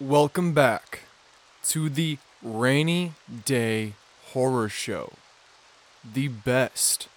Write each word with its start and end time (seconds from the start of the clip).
Welcome 0.00 0.52
back 0.52 1.00
to 1.64 1.88
the 1.88 2.18
Rainy 2.40 3.14
Day 3.44 3.94
Horror 4.26 4.68
Show, 4.68 5.14
the 6.04 6.28
best 6.28 7.08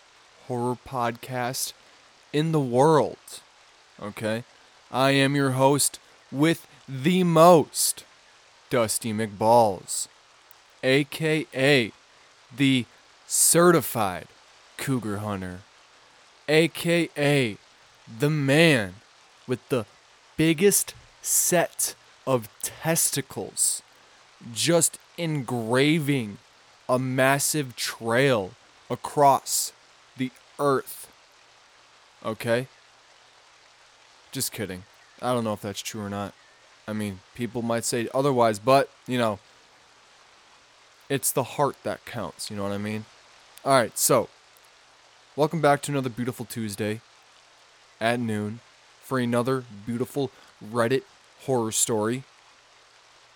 horror 0.47 0.76
podcast 0.83 1.73
in 2.33 2.54
the 2.54 2.59
world. 2.59 3.41
Okay? 4.01 4.46
I 4.91 5.12
am 5.12 5.36
your 5.36 5.51
host 5.51 5.99
with 6.31 6.65
the 6.90 7.23
most, 7.23 8.04
Dusty 8.72 9.13
McBalls, 9.13 10.08
aka 10.83 11.91
the 12.58 12.86
certified 13.27 14.27
cougar 14.77 15.18
hunter, 15.19 15.59
aka 16.50 17.58
the 18.20 18.30
man 18.32 18.95
with 19.45 19.70
the 19.70 19.86
biggest 20.36 20.95
set 21.22 21.94
of 22.25 22.49
testicles, 22.61 23.81
just 24.53 24.99
engraving 25.17 26.38
a 26.88 26.99
massive 26.99 27.75
trail 27.75 28.52
across 28.89 29.73
the 30.17 30.31
earth. 30.59 31.11
Okay? 32.25 32.67
Just 34.31 34.52
kidding. 34.52 34.84
I 35.21 35.34
don't 35.34 35.44
know 35.44 35.53
if 35.53 35.61
that's 35.61 35.81
true 35.81 36.02
or 36.02 36.09
not. 36.09 36.34
I 36.88 36.94
mean, 36.94 37.20
people 37.35 37.61
might 37.61 37.85
say 37.85 38.07
otherwise, 38.13 38.59
but, 38.59 38.89
you 39.08 39.17
know, 39.17 39.39
it's 41.09 41.31
the 41.31 41.44
heart 41.44 41.75
that 41.83 42.05
counts. 42.05 42.49
You 42.49 42.58
know 42.58 42.63
what 42.63 42.72
I 42.72 42.77
mean? 42.77 43.05
All 43.63 43.73
right, 43.73 43.97
so 43.97 44.30
welcome 45.35 45.61
back 45.61 45.81
to 45.83 45.91
another 45.91 46.09
beautiful 46.09 46.45
Tuesday 46.45 47.02
at 47.99 48.19
noon 48.19 48.59
for 49.03 49.19
another 49.19 49.63
beautiful 49.85 50.31
Reddit 50.63 51.03
horror 51.45 51.72
story. 51.72 52.23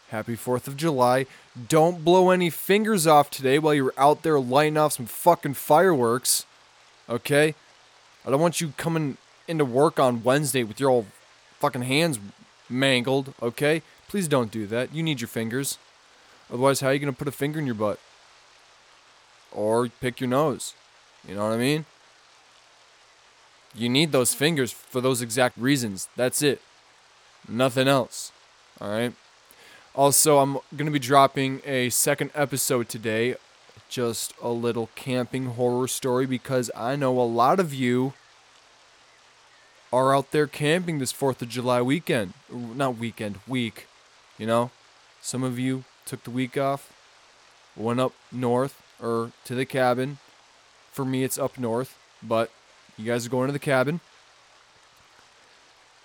Happy 0.10 0.36
4th 0.36 0.68
of 0.68 0.78
July. 0.78 1.26
Don't 1.68 2.06
blow 2.06 2.30
any 2.30 2.50
fingers 2.50 3.08
off 3.08 3.30
today 3.30 3.60
while 3.60 3.74
you're 3.74 3.94
out 3.98 4.22
there 4.22 4.40
lighting 4.40 4.78
off 4.78 4.94
some 4.94 5.08
fucking 5.08 5.56
fireworks. 5.56 6.46
Okay? 7.10 7.56
I 8.26 8.30
don't 8.30 8.40
want 8.40 8.62
you 8.62 8.74
coming 8.78 9.18
into 9.48 9.66
work 9.66 10.00
on 10.00 10.24
Wednesday 10.24 10.64
with 10.64 10.80
your 10.80 10.90
old 10.90 11.08
fucking 11.60 11.84
hands 11.84 12.20
mangled, 12.70 13.34
okay? 13.42 13.82
Please 14.08 14.28
don't 14.28 14.52
do 14.52 14.68
that. 14.68 14.94
You 14.94 15.04
need 15.04 15.22
your 15.22 15.28
fingers. 15.28 15.78
Otherwise, 16.52 16.82
how 16.82 16.88
are 16.88 16.94
you 16.94 17.00
going 17.00 17.14
to 17.14 17.18
put 17.18 17.28
a 17.28 17.32
finger 17.32 17.60
in 17.60 17.66
your 17.66 17.76
butt? 17.76 18.00
Or 19.52 19.88
pick 19.88 20.20
your 20.20 20.30
nose. 20.30 20.74
You 21.28 21.36
know 21.36 21.44
what 21.44 21.54
I 21.54 21.58
mean? 21.58 21.86
You 23.74 23.90
need 23.90 24.12
those 24.12 24.34
fingers 24.34 24.72
for 24.72 25.02
those 25.02 25.22
exact 25.22 25.58
reasons. 25.58 26.08
That's 26.16 26.42
it. 26.42 26.62
Nothing 27.48 27.88
else. 27.88 28.32
All 28.82 28.90
right? 28.90 29.14
Also, 29.94 30.40
I'm 30.40 30.54
going 30.76 30.86
to 30.86 30.92
be 30.92 31.00
dropping 31.00 31.62
a 31.66 31.90
second 31.90 32.32
episode 32.36 32.90
today. 32.90 33.36
Just 33.88 34.34
a 34.42 34.50
little 34.50 34.90
camping 34.96 35.46
horror 35.46 35.88
story 35.88 36.26
because 36.26 36.72
I 36.76 36.96
know 36.96 37.20
a 37.20 37.24
lot 37.24 37.60
of 37.60 37.74
you 37.74 38.14
are 39.94 40.16
out 40.16 40.32
there 40.32 40.48
camping 40.48 41.00
this 41.00 41.14
4th 41.14 41.42
of 41.42 41.50
July 41.50 41.82
weekend. 41.82 42.34
Not 42.52 42.98
weekend, 42.98 43.40
week. 43.48 43.88
You 44.38 44.48
know? 44.48 44.72
Some 45.22 45.44
of 45.44 45.58
you 45.58 45.86
took 46.06 46.24
the 46.24 46.32
week 46.32 46.58
off, 46.58 46.92
went 47.76 48.00
up 48.00 48.14
north 48.32 48.82
or 49.02 49.32
to 49.46 49.56
the 49.56 49.66
cabin. 49.66 50.18
For 50.92 51.06
me, 51.06 51.24
it's 51.24 51.40
up 51.40 51.58
north, 51.58 51.98
but 52.22 52.52
you 52.98 53.06
guys 53.06 53.26
are 53.26 53.30
going 53.30 53.48
to 53.48 53.54
the 53.54 53.60
cabin 53.60 54.02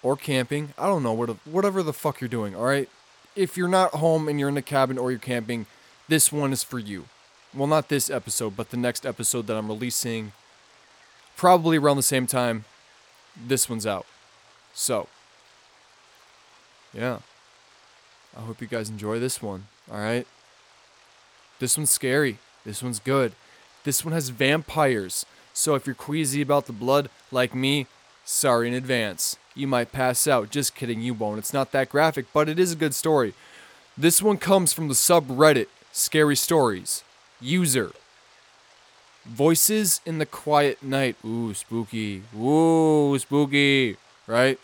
or 0.02 0.16
camping. 0.16 0.72
I 0.78 0.86
don't 0.86 1.02
know, 1.02 1.12
what 1.12 1.30
whatever 1.46 1.82
the 1.82 1.92
fuck 1.92 2.20
you're 2.20 2.28
doing, 2.28 2.54
all 2.54 2.64
right? 2.64 2.88
If 3.36 3.56
you're 3.56 3.68
not 3.68 3.94
home 3.94 4.28
and 4.28 4.38
you're 4.40 4.48
in 4.48 4.54
the 4.54 4.62
cabin 4.62 4.98
or 4.98 5.10
you're 5.10 5.20
camping, 5.20 5.66
this 6.08 6.32
one 6.32 6.52
is 6.52 6.62
for 6.62 6.78
you. 6.78 7.06
Well, 7.54 7.66
not 7.66 7.88
this 7.88 8.10
episode, 8.10 8.56
but 8.56 8.70
the 8.70 8.76
next 8.76 9.04
episode 9.04 9.46
that 9.46 9.56
I'm 9.56 9.68
releasing 9.68 10.32
probably 11.36 11.78
around 11.78 11.96
the 11.96 12.02
same 12.02 12.26
time 12.26 12.64
this 13.36 13.68
one's 13.68 13.86
out. 13.86 14.06
So, 14.74 15.08
yeah. 16.92 17.18
I 18.36 18.40
hope 18.42 18.60
you 18.60 18.66
guys 18.66 18.88
enjoy 18.88 19.18
this 19.18 19.42
one, 19.42 19.66
all 19.90 19.98
right? 19.98 20.26
This 21.58 21.76
one's 21.76 21.90
scary. 21.90 22.38
This 22.64 22.82
one's 22.82 23.00
good. 23.00 23.32
This 23.84 24.04
one 24.04 24.12
has 24.12 24.28
vampires. 24.28 25.26
So 25.52 25.74
if 25.74 25.86
you're 25.86 25.94
queasy 25.94 26.40
about 26.42 26.66
the 26.66 26.72
blood 26.72 27.10
like 27.32 27.54
me, 27.54 27.86
sorry 28.24 28.68
in 28.68 28.74
advance. 28.74 29.36
You 29.60 29.66
might 29.66 29.92
pass 29.92 30.26
out. 30.26 30.48
Just 30.48 30.74
kidding, 30.74 31.02
you 31.02 31.12
won't. 31.12 31.38
It's 31.38 31.52
not 31.52 31.70
that 31.72 31.90
graphic, 31.90 32.24
but 32.32 32.48
it 32.48 32.58
is 32.58 32.72
a 32.72 32.76
good 32.76 32.94
story. 32.94 33.34
This 33.96 34.22
one 34.22 34.38
comes 34.38 34.72
from 34.72 34.88
the 34.88 34.94
subreddit 34.94 35.66
Scary 35.92 36.34
Stories. 36.34 37.04
User. 37.42 37.92
Voices 39.26 40.00
in 40.06 40.16
the 40.16 40.24
Quiet 40.24 40.82
Night. 40.82 41.16
Ooh, 41.26 41.52
spooky. 41.52 42.22
Ooh, 42.34 43.18
spooky. 43.18 43.98
Right? 44.26 44.58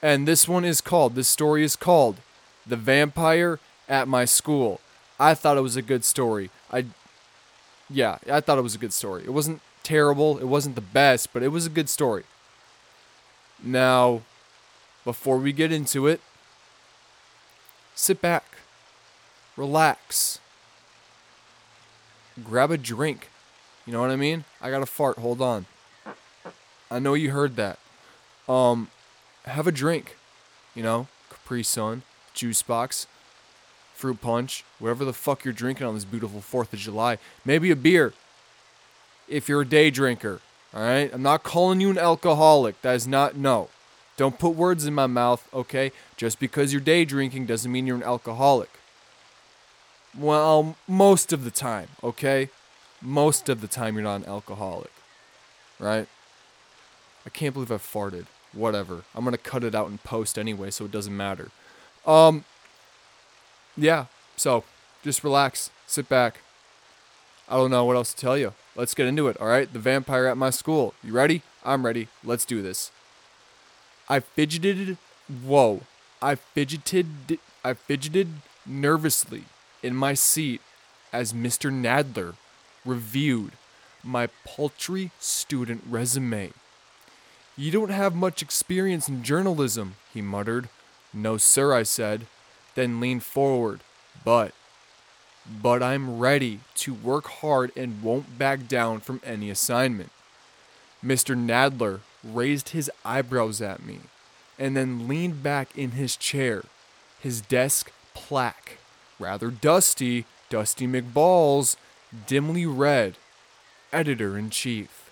And 0.00 0.26
this 0.26 0.48
one 0.48 0.64
is 0.64 0.80
called, 0.80 1.16
this 1.16 1.28
story 1.28 1.62
is 1.62 1.76
called 1.76 2.16
The 2.66 2.76
Vampire 2.76 3.58
at 3.90 4.08
My 4.08 4.24
School. 4.24 4.80
I 5.20 5.34
thought 5.34 5.58
it 5.58 5.62
was 5.62 5.76
a 5.76 5.82
good 5.82 6.02
story. 6.02 6.48
I, 6.72 6.86
yeah, 7.90 8.16
I 8.30 8.40
thought 8.40 8.56
it 8.56 8.62
was 8.62 8.74
a 8.74 8.78
good 8.78 8.94
story. 8.94 9.24
It 9.24 9.34
wasn't 9.34 9.60
terrible, 9.82 10.38
it 10.38 10.48
wasn't 10.48 10.76
the 10.76 10.80
best, 10.80 11.34
but 11.34 11.42
it 11.42 11.48
was 11.48 11.66
a 11.66 11.70
good 11.70 11.90
story. 11.90 12.24
Now, 13.64 14.20
before 15.04 15.38
we 15.38 15.52
get 15.52 15.72
into 15.72 16.06
it, 16.06 16.20
sit 17.94 18.20
back, 18.20 18.44
relax, 19.56 20.38
grab 22.42 22.70
a 22.70 22.76
drink. 22.76 23.30
You 23.86 23.94
know 23.94 24.02
what 24.02 24.10
I 24.10 24.16
mean? 24.16 24.44
I 24.60 24.70
got 24.70 24.82
a 24.82 24.86
fart. 24.86 25.16
Hold 25.16 25.40
on. 25.40 25.64
I 26.90 26.98
know 26.98 27.14
you 27.14 27.30
heard 27.30 27.56
that. 27.56 27.78
Um, 28.46 28.88
have 29.46 29.66
a 29.66 29.72
drink. 29.72 30.16
You 30.74 30.82
know, 30.82 31.08
Capri 31.30 31.62
Sun, 31.62 32.02
juice 32.34 32.62
box, 32.62 33.06
fruit 33.94 34.20
punch, 34.20 34.64
whatever 34.78 35.04
the 35.04 35.12
fuck 35.12 35.44
you're 35.44 35.54
drinking 35.54 35.86
on 35.86 35.94
this 35.94 36.04
beautiful 36.04 36.40
4th 36.40 36.72
of 36.72 36.78
July. 36.78 37.16
Maybe 37.44 37.70
a 37.70 37.76
beer 37.76 38.12
if 39.28 39.48
you're 39.48 39.62
a 39.62 39.66
day 39.66 39.90
drinker. 39.90 40.40
All 40.74 40.82
right? 40.82 41.10
I'm 41.12 41.22
not 41.22 41.42
calling 41.42 41.80
you 41.80 41.90
an 41.90 41.98
alcoholic. 41.98 42.80
That 42.82 42.96
is 42.96 43.06
not, 43.06 43.36
no. 43.36 43.68
Don't 44.16 44.38
put 44.38 44.56
words 44.56 44.86
in 44.86 44.94
my 44.94 45.06
mouth, 45.06 45.48
okay? 45.52 45.92
Just 46.16 46.38
because 46.40 46.72
you're 46.72 46.80
day 46.80 47.04
drinking 47.04 47.46
doesn't 47.46 47.70
mean 47.70 47.86
you're 47.86 47.96
an 47.96 48.02
alcoholic. 48.02 48.70
Well, 50.16 50.76
most 50.86 51.32
of 51.32 51.44
the 51.44 51.50
time, 51.50 51.88
okay? 52.02 52.48
Most 53.00 53.48
of 53.48 53.60
the 53.60 53.66
time 53.66 53.94
you're 53.94 54.04
not 54.04 54.22
an 54.22 54.26
alcoholic. 54.26 54.92
Right? 55.78 56.08
I 57.26 57.30
can't 57.30 57.54
believe 57.54 57.72
I 57.72 57.76
farted. 57.76 58.26
Whatever. 58.52 59.02
I'm 59.14 59.24
to 59.24 59.38
cut 59.38 59.64
it 59.64 59.74
out 59.74 59.88
in 59.88 59.98
post 59.98 60.38
anyway, 60.38 60.70
so 60.70 60.84
it 60.84 60.92
doesn't 60.92 61.16
matter. 61.16 61.50
Um 62.06 62.44
yeah, 63.76 64.06
so 64.36 64.62
just 65.02 65.24
relax, 65.24 65.70
sit 65.86 66.08
back. 66.08 66.40
I 67.48 67.56
don't 67.56 67.70
know 67.70 67.84
what 67.84 67.96
else 67.96 68.14
to 68.14 68.20
tell 68.20 68.38
you. 68.38 68.54
Let's 68.74 68.94
get 68.94 69.06
into 69.06 69.28
it, 69.28 69.36
all 69.40 69.46
right? 69.46 69.70
The 69.72 69.78
vampire 69.78 70.26
at 70.26 70.36
my 70.36 70.50
school. 70.50 70.94
You 71.02 71.12
ready? 71.12 71.42
I'm 71.64 71.84
ready. 71.84 72.08
Let's 72.22 72.44
do 72.44 72.62
this. 72.62 72.90
I 74.08 74.20
fidgeted. 74.20 74.98
Whoa. 75.28 75.82
I 76.20 76.34
fidgeted. 76.34 77.38
I 77.64 77.74
fidgeted 77.74 78.28
nervously 78.66 79.44
in 79.82 79.94
my 79.94 80.14
seat 80.14 80.60
as 81.12 81.32
Mr. 81.32 81.70
Nadler 81.70 82.34
reviewed 82.84 83.52
my 84.02 84.28
paltry 84.44 85.10
student 85.18 85.82
resume. 85.88 86.52
You 87.56 87.70
don't 87.70 87.90
have 87.90 88.14
much 88.14 88.42
experience 88.42 89.08
in 89.08 89.22
journalism, 89.22 89.94
he 90.12 90.20
muttered. 90.20 90.68
No, 91.12 91.36
sir, 91.36 91.72
I 91.72 91.84
said, 91.84 92.26
then 92.74 93.00
leaned 93.00 93.22
forward. 93.22 93.80
But 94.24 94.52
but 95.46 95.82
I'm 95.82 96.18
ready 96.18 96.60
to 96.76 96.94
work 96.94 97.26
hard 97.26 97.70
and 97.76 98.02
won't 98.02 98.38
back 98.38 98.66
down 98.68 99.00
from 99.00 99.20
any 99.24 99.50
assignment. 99.50 100.10
Mr. 101.04 101.36
Nadler 101.36 102.00
raised 102.22 102.70
his 102.70 102.90
eyebrows 103.04 103.60
at 103.60 103.84
me 103.84 104.00
and 104.58 104.76
then 104.76 105.06
leaned 105.06 105.42
back 105.42 105.76
in 105.76 105.92
his 105.92 106.16
chair, 106.16 106.64
his 107.20 107.40
desk 107.40 107.92
plaque, 108.14 108.78
rather 109.18 109.50
dusty, 109.50 110.24
Dusty 110.48 110.86
McBalls, 110.86 111.76
dimly 112.26 112.64
read, 112.64 113.16
Editor 113.92 114.38
in 114.38 114.50
Chief. 114.50 115.10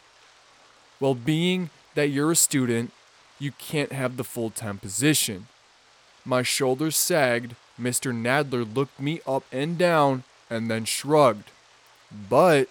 Well, 1.00 1.14
being 1.14 1.70
that 1.94 2.08
you're 2.08 2.32
a 2.32 2.36
student, 2.36 2.92
you 3.38 3.52
can't 3.52 3.92
have 3.92 4.16
the 4.16 4.24
full 4.24 4.50
time 4.50 4.78
position. 4.78 5.48
My 6.24 6.42
shoulders 6.42 6.96
sagged 6.96 7.56
Mr. 7.80 8.12
Nadler 8.12 8.74
looked 8.74 9.00
me 9.00 9.20
up 9.26 9.44
and 9.52 9.78
down 9.78 10.24
and 10.50 10.70
then 10.70 10.84
shrugged. 10.84 11.50
But 12.28 12.68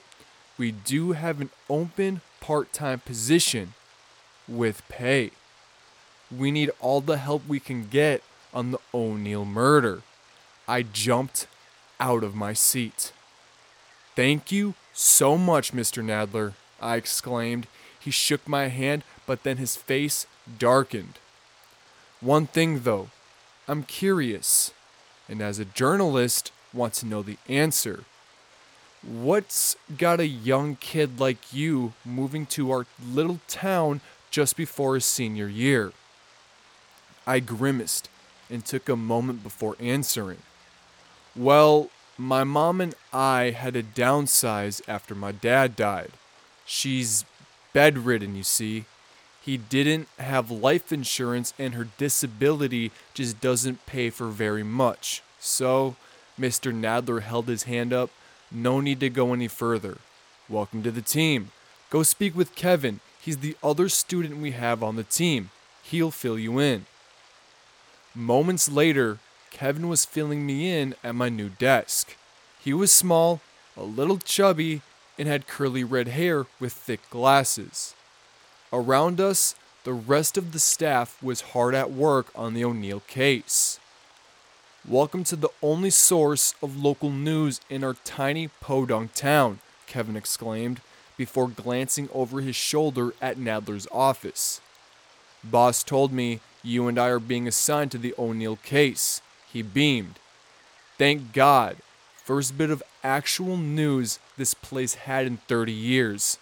we 0.58 0.72
do 0.72 1.14
have 1.14 1.42
an 1.42 1.50
open 1.70 2.22
part 2.40 2.72
time 2.74 3.00
position 3.00 3.74
with 4.48 4.88
pay. 4.90 5.32
We 6.36 6.52
need 6.52 6.72
all 6.80 7.02
the 7.02 7.18
help 7.18 7.48
we 7.48 7.60
can 7.60 7.88
get 7.88 8.22
on 8.54 8.72
the 8.72 8.80
O'Neill 8.94 9.46
murder. 9.46 10.02
I 10.68 10.84
jumped 10.84 11.48
out 12.00 12.24
of 12.24 12.36
my 12.36 12.54
seat. 12.54 13.12
Thank 14.16 14.52
you 14.52 14.76
so 14.94 15.38
much, 15.38 15.74
Mr. 15.74 16.04
Nadler, 16.04 16.54
I 16.82 16.96
exclaimed. 16.96 17.68
He 18.00 18.12
shook 18.12 18.48
my 18.48 18.68
hand, 18.68 19.04
but 19.26 19.44
then 19.44 19.58
his 19.58 19.76
face 19.76 20.26
darkened. 20.58 21.20
One 22.20 22.48
thing, 22.48 22.82
though, 22.82 23.10
I'm 23.68 23.84
curious, 23.84 24.74
and 25.30 25.42
as 25.42 25.60
a 25.60 25.66
journalist, 25.66 26.52
want 26.74 26.94
to 26.96 27.06
know 27.06 27.22
the 27.22 27.38
answer. 27.48 28.04
What's 29.02 29.76
got 29.98 30.20
a 30.20 30.28
young 30.28 30.76
kid 30.76 31.20
like 31.20 31.54
you 31.54 31.94
moving 32.06 32.46
to 32.48 32.72
our 32.72 32.86
little 33.04 33.40
town 33.48 34.02
just 34.30 34.56
before 34.56 34.96
his 34.96 35.06
senior 35.06 35.48
year? 35.48 35.92
I 37.26 37.40
grimaced 37.40 38.10
and 38.50 38.66
took 38.66 38.90
a 38.90 38.96
moment 38.96 39.44
before 39.44 39.76
answering. 39.80 40.40
Well, 41.36 41.90
my 42.18 42.44
mom 42.44 42.82
and 42.82 42.94
I 43.12 43.52
had 43.52 43.74
to 43.74 43.84
downsize 43.84 44.82
after 44.88 45.16
my 45.16 45.32
dad 45.32 45.76
died. 45.76 46.12
She's 46.66 47.26
bedridden, 47.74 48.36
you 48.36 48.44
see. 48.44 48.86
He 49.42 49.58
didn't 49.58 50.08
have 50.20 50.52
life 50.52 50.92
insurance 50.92 51.54
and 51.58 51.74
her 51.74 51.88
disability 51.98 52.92
just 53.14 53.42
doesn't 53.42 53.86
pay 53.88 54.12
for 54.12 54.28
very 54.28 54.64
much. 54.64 55.24
So, 55.40 55.96
Mr. 56.40 56.72
Nadler 56.72 57.22
held 57.22 57.48
his 57.48 57.64
hand 57.64 57.92
up. 57.92 58.12
No 58.52 58.80
need 58.80 59.00
to 59.00 59.10
go 59.10 59.34
any 59.34 59.48
further. 59.48 59.98
Welcome 60.48 60.84
to 60.84 60.92
the 60.92 61.02
team. 61.02 61.52
Go 61.90 62.04
speak 62.04 62.36
with 62.36 62.56
Kevin. 62.56 63.00
He's 63.20 63.38
the 63.38 63.58
other 63.64 63.90
student 63.90 64.38
we 64.38 64.52
have 64.52 64.84
on 64.84 64.96
the 64.96 65.04
team. 65.04 65.50
He'll 65.84 66.12
fill 66.12 66.38
you 66.38 66.60
in. 66.60 66.86
Moments 68.14 68.70
later, 68.70 69.18
Kevin 69.50 69.88
was 69.90 70.06
filling 70.06 70.46
me 70.46 70.72
in 70.72 70.96
at 71.04 71.16
my 71.16 71.30
new 71.30 71.50
desk. 71.50 72.16
He 72.60 72.74
was 72.74 72.94
small, 72.94 73.42
a 73.76 73.84
little 73.84 74.18
chubby, 74.18 74.82
and 75.18 75.28
had 75.28 75.48
curly 75.48 75.84
red 75.84 76.10
hair 76.10 76.46
with 76.60 76.74
thick 76.74 77.02
glasses. 77.10 77.96
Around 78.74 79.20
us, 79.20 79.54
the 79.84 79.92
rest 79.92 80.38
of 80.38 80.54
the 80.54 80.60
staff 80.60 81.22
was 81.22 81.42
hard 81.42 81.76
at 81.76 81.92
work 81.92 82.28
on 82.34 82.54
the 82.54 82.64
O'Neill 82.64 83.02
case. 83.02 83.82
Welcome 84.88 85.26
to 85.26 85.36
the 85.36 85.50
only 85.62 85.90
source 85.90 86.56
of 86.64 86.82
local 86.82 87.10
news 87.10 87.60
in 87.70 87.84
our 87.84 87.96
tiny 88.06 88.48
podunk 88.48 89.14
town, 89.14 89.60
Kevin 89.88 90.16
exclaimed 90.16 90.80
before 91.18 91.50
glancing 91.50 92.08
over 92.14 92.40
his 92.40 92.56
shoulder 92.56 93.14
at 93.22 93.38
Nadler's 93.38 93.90
office. 93.92 94.62
Boss 95.44 95.84
told 95.84 96.14
me 96.14 96.40
you 96.64 96.88
and 96.88 96.98
I 96.98 97.10
are 97.10 97.20
being 97.20 97.50
assigned 97.50 97.92
to 97.92 97.98
the 97.98 98.16
O'Neill 98.18 98.56
case. 98.56 99.22
He 99.52 99.62
beamed. 99.62 100.18
Thank 100.98 101.34
God. 101.34 101.76
First 102.24 102.58
bit 102.58 102.70
of 102.70 102.82
actual 103.04 103.58
news 103.58 104.20
this 104.38 104.54
place 104.54 104.94
had 104.94 105.28
in 105.28 105.38
30 105.50 105.74
years. 105.74 106.38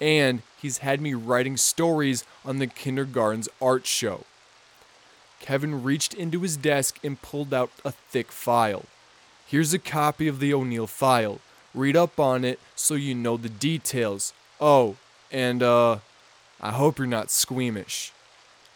And 0.00 0.42
he's 0.60 0.78
had 0.78 1.00
me 1.00 1.14
writing 1.14 1.56
stories 1.56 2.24
on 2.44 2.58
the 2.58 2.66
kindergarten's 2.66 3.48
art 3.60 3.86
show. 3.86 4.24
Kevin 5.40 5.82
reached 5.82 6.14
into 6.14 6.40
his 6.40 6.56
desk 6.56 6.98
and 7.02 7.20
pulled 7.22 7.54
out 7.54 7.70
a 7.84 7.92
thick 7.92 8.30
file. 8.30 8.84
Here's 9.46 9.72
a 9.72 9.78
copy 9.78 10.28
of 10.28 10.38
the 10.38 10.54
O'Neill 10.54 10.86
file. 10.86 11.40
Read 11.74 11.96
up 11.96 12.20
on 12.20 12.44
it 12.44 12.60
so 12.76 12.94
you 12.94 13.14
know 13.14 13.36
the 13.36 13.48
details. 13.48 14.32
Oh, 14.60 14.96
and 15.32 15.62
uh, 15.62 15.98
I 16.60 16.72
hope 16.72 16.98
you're 16.98 17.06
not 17.06 17.30
squeamish. 17.30 18.12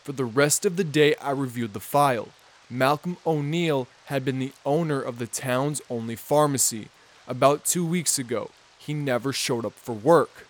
For 0.03 0.13
the 0.13 0.25
rest 0.25 0.65
of 0.65 0.77
the 0.77 0.85
day, 0.85 1.15
I 1.17 1.31
reviewed 1.31 1.75
the 1.75 1.81
file. 1.81 2.29
Malcolm 2.71 3.19
O'Neill 3.27 3.87
had 4.07 4.25
been 4.25 4.39
the 4.39 4.53
owner 4.65 5.01
of 5.01 5.19
the 5.19 5.27
town's 5.27 5.81
only 5.91 6.17
pharmacy. 6.17 6.89
About 7.29 7.65
two 7.65 7.87
weeks 7.87 8.19
ago, 8.19 8.51
he 8.79 8.95
never 8.95 9.33
showed 9.33 9.65
up 9.65 9.75
for 9.75 9.95
work. 9.95 10.47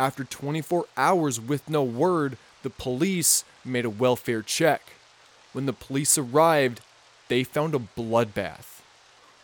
After 0.00 0.24
24 0.24 0.86
hours 0.96 1.38
with 1.38 1.68
no 1.68 1.82
word, 1.82 2.38
the 2.62 2.70
police 2.70 3.44
made 3.66 3.84
a 3.84 3.90
welfare 3.90 4.40
check. 4.40 4.94
When 5.52 5.66
the 5.66 5.74
police 5.74 6.16
arrived, 6.16 6.80
they 7.28 7.44
found 7.44 7.74
a 7.74 7.78
bloodbath. 7.78 8.80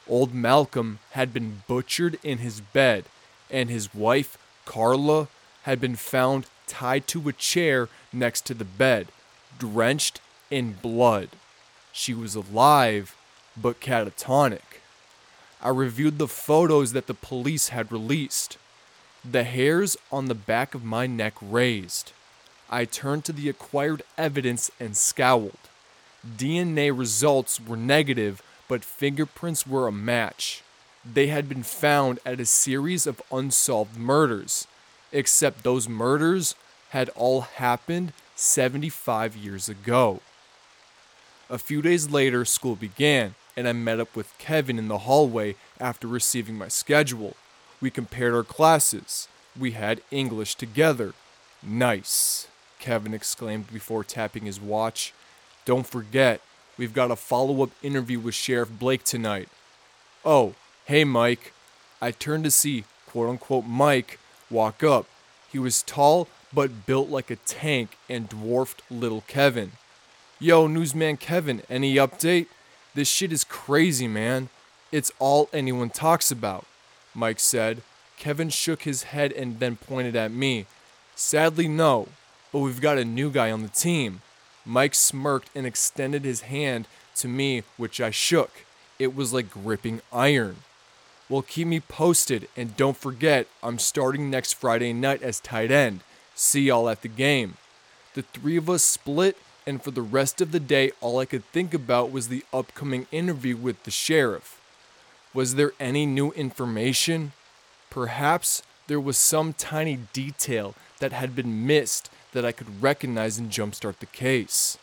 Old 0.08 0.32
Malcolm 0.32 1.00
had 1.10 1.34
been 1.34 1.62
butchered 1.68 2.18
in 2.22 2.38
his 2.38 2.62
bed, 2.62 3.04
and 3.50 3.68
his 3.68 3.94
wife, 3.94 4.38
Carla, 4.64 5.28
had 5.64 5.78
been 5.78 5.94
found 5.94 6.46
tied 6.66 7.06
to 7.08 7.28
a 7.28 7.34
chair 7.34 7.90
next 8.10 8.46
to 8.46 8.54
the 8.54 8.64
bed, 8.64 9.08
drenched 9.58 10.22
in 10.50 10.72
blood. 10.72 11.28
She 11.92 12.14
was 12.14 12.34
alive, 12.34 13.14
but 13.58 13.82
catatonic. 13.82 14.80
I 15.60 15.68
reviewed 15.68 16.16
the 16.16 16.26
photos 16.26 16.94
that 16.94 17.08
the 17.08 17.14
police 17.14 17.68
had 17.68 17.92
released. 17.92 18.56
The 19.28 19.42
hairs 19.42 19.96
on 20.12 20.26
the 20.26 20.36
back 20.36 20.72
of 20.72 20.84
my 20.84 21.08
neck 21.08 21.34
raised. 21.42 22.12
I 22.70 22.84
turned 22.84 23.24
to 23.24 23.32
the 23.32 23.48
acquired 23.48 24.04
evidence 24.16 24.70
and 24.78 24.96
scowled. 24.96 25.58
DNA 26.24 26.96
results 26.96 27.60
were 27.60 27.76
negative, 27.76 28.40
but 28.68 28.84
fingerprints 28.84 29.66
were 29.66 29.88
a 29.88 29.92
match. 29.92 30.62
They 31.04 31.26
had 31.26 31.48
been 31.48 31.64
found 31.64 32.20
at 32.24 32.38
a 32.38 32.46
series 32.46 33.04
of 33.04 33.20
unsolved 33.32 33.96
murders, 33.96 34.68
except 35.10 35.64
those 35.64 35.88
murders 35.88 36.54
had 36.90 37.08
all 37.10 37.40
happened 37.40 38.12
75 38.36 39.34
years 39.34 39.68
ago. 39.68 40.20
A 41.50 41.58
few 41.58 41.82
days 41.82 42.10
later, 42.10 42.44
school 42.44 42.76
began, 42.76 43.34
and 43.56 43.66
I 43.66 43.72
met 43.72 43.98
up 43.98 44.14
with 44.14 44.38
Kevin 44.38 44.78
in 44.78 44.86
the 44.86 44.98
hallway 44.98 45.56
after 45.80 46.06
receiving 46.06 46.56
my 46.56 46.68
schedule. 46.68 47.34
We 47.80 47.90
compared 47.90 48.34
our 48.34 48.42
classes. 48.42 49.28
We 49.58 49.72
had 49.72 50.02
English 50.10 50.54
together. 50.54 51.14
Nice, 51.62 52.48
Kevin 52.78 53.14
exclaimed 53.14 53.72
before 53.72 54.04
tapping 54.04 54.44
his 54.44 54.60
watch. 54.60 55.12
Don't 55.64 55.86
forget, 55.86 56.40
we've 56.78 56.94
got 56.94 57.10
a 57.10 57.16
follow 57.16 57.62
up 57.62 57.70
interview 57.82 58.20
with 58.20 58.34
Sheriff 58.34 58.70
Blake 58.70 59.04
tonight. 59.04 59.48
Oh, 60.24 60.54
hey, 60.84 61.04
Mike. 61.04 61.52
I 62.00 62.10
turned 62.10 62.44
to 62.44 62.50
see 62.50 62.84
quote 63.06 63.30
unquote 63.30 63.64
Mike 63.64 64.18
walk 64.50 64.84
up. 64.84 65.06
He 65.50 65.58
was 65.58 65.82
tall 65.82 66.28
but 66.52 66.86
built 66.86 67.08
like 67.08 67.30
a 67.30 67.36
tank 67.36 67.96
and 68.08 68.28
dwarfed 68.28 68.82
little 68.90 69.22
Kevin. 69.26 69.72
Yo, 70.38 70.66
newsman 70.66 71.16
Kevin, 71.16 71.62
any 71.68 71.96
update? 71.96 72.46
This 72.94 73.08
shit 73.08 73.32
is 73.32 73.44
crazy, 73.44 74.06
man. 74.08 74.48
It's 74.92 75.10
all 75.18 75.48
anyone 75.52 75.90
talks 75.90 76.30
about, 76.30 76.66
Mike 77.16 77.40
said. 77.40 77.82
Kevin 78.18 78.48
shook 78.48 78.82
his 78.82 79.04
head 79.04 79.32
and 79.32 79.58
then 79.58 79.76
pointed 79.76 80.14
at 80.14 80.30
me. 80.30 80.66
Sadly, 81.14 81.66
no, 81.66 82.08
but 82.52 82.60
we've 82.60 82.80
got 82.80 82.98
a 82.98 83.04
new 83.04 83.30
guy 83.30 83.50
on 83.50 83.62
the 83.62 83.68
team. 83.68 84.22
Mike 84.64 84.94
smirked 84.94 85.50
and 85.54 85.66
extended 85.66 86.24
his 86.24 86.42
hand 86.42 86.86
to 87.16 87.28
me, 87.28 87.62
which 87.76 88.00
I 88.00 88.10
shook. 88.10 88.50
It 88.98 89.14
was 89.14 89.32
like 89.32 89.50
gripping 89.50 90.00
iron. 90.12 90.56
Well, 91.28 91.42
keep 91.42 91.66
me 91.66 91.80
posted, 91.80 92.48
and 92.56 92.76
don't 92.76 92.96
forget, 92.96 93.48
I'm 93.62 93.78
starting 93.78 94.30
next 94.30 94.54
Friday 94.54 94.92
night 94.92 95.22
as 95.22 95.40
tight 95.40 95.70
end. 95.70 96.00
See 96.34 96.62
y'all 96.62 96.88
at 96.88 97.02
the 97.02 97.08
game. 97.08 97.56
The 98.14 98.22
three 98.22 98.56
of 98.56 98.70
us 98.70 98.82
split 98.84 99.36
and 99.66 99.82
for 99.82 99.90
the 99.90 100.02
rest 100.02 100.40
of 100.40 100.52
the 100.52 100.60
day, 100.60 100.92
all 101.00 101.18
I 101.18 101.24
could 101.24 101.44
think 101.46 101.74
about 101.74 102.12
was 102.12 102.28
the 102.28 102.44
upcoming 102.52 103.08
interview 103.10 103.56
with 103.56 103.82
the 103.82 103.90
sheriff. 103.90 104.55
Was 105.36 105.56
there 105.56 105.72
any 105.78 106.06
new 106.06 106.30
information? 106.30 107.32
Perhaps 107.90 108.62
there 108.86 108.98
was 108.98 109.18
some 109.18 109.52
tiny 109.52 109.98
detail 110.14 110.74
that 110.98 111.12
had 111.12 111.36
been 111.36 111.66
missed 111.66 112.08
that 112.32 112.46
I 112.46 112.52
could 112.52 112.82
recognize 112.82 113.36
and 113.36 113.50
jumpstart 113.50 113.98
the 113.98 114.06
case. 114.06 114.78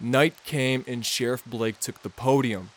Night 0.00 0.32
came 0.46 0.82
and 0.88 1.04
Sheriff 1.04 1.44
Blake 1.44 1.78
took 1.78 2.00
the 2.00 2.08
podium. 2.08 2.70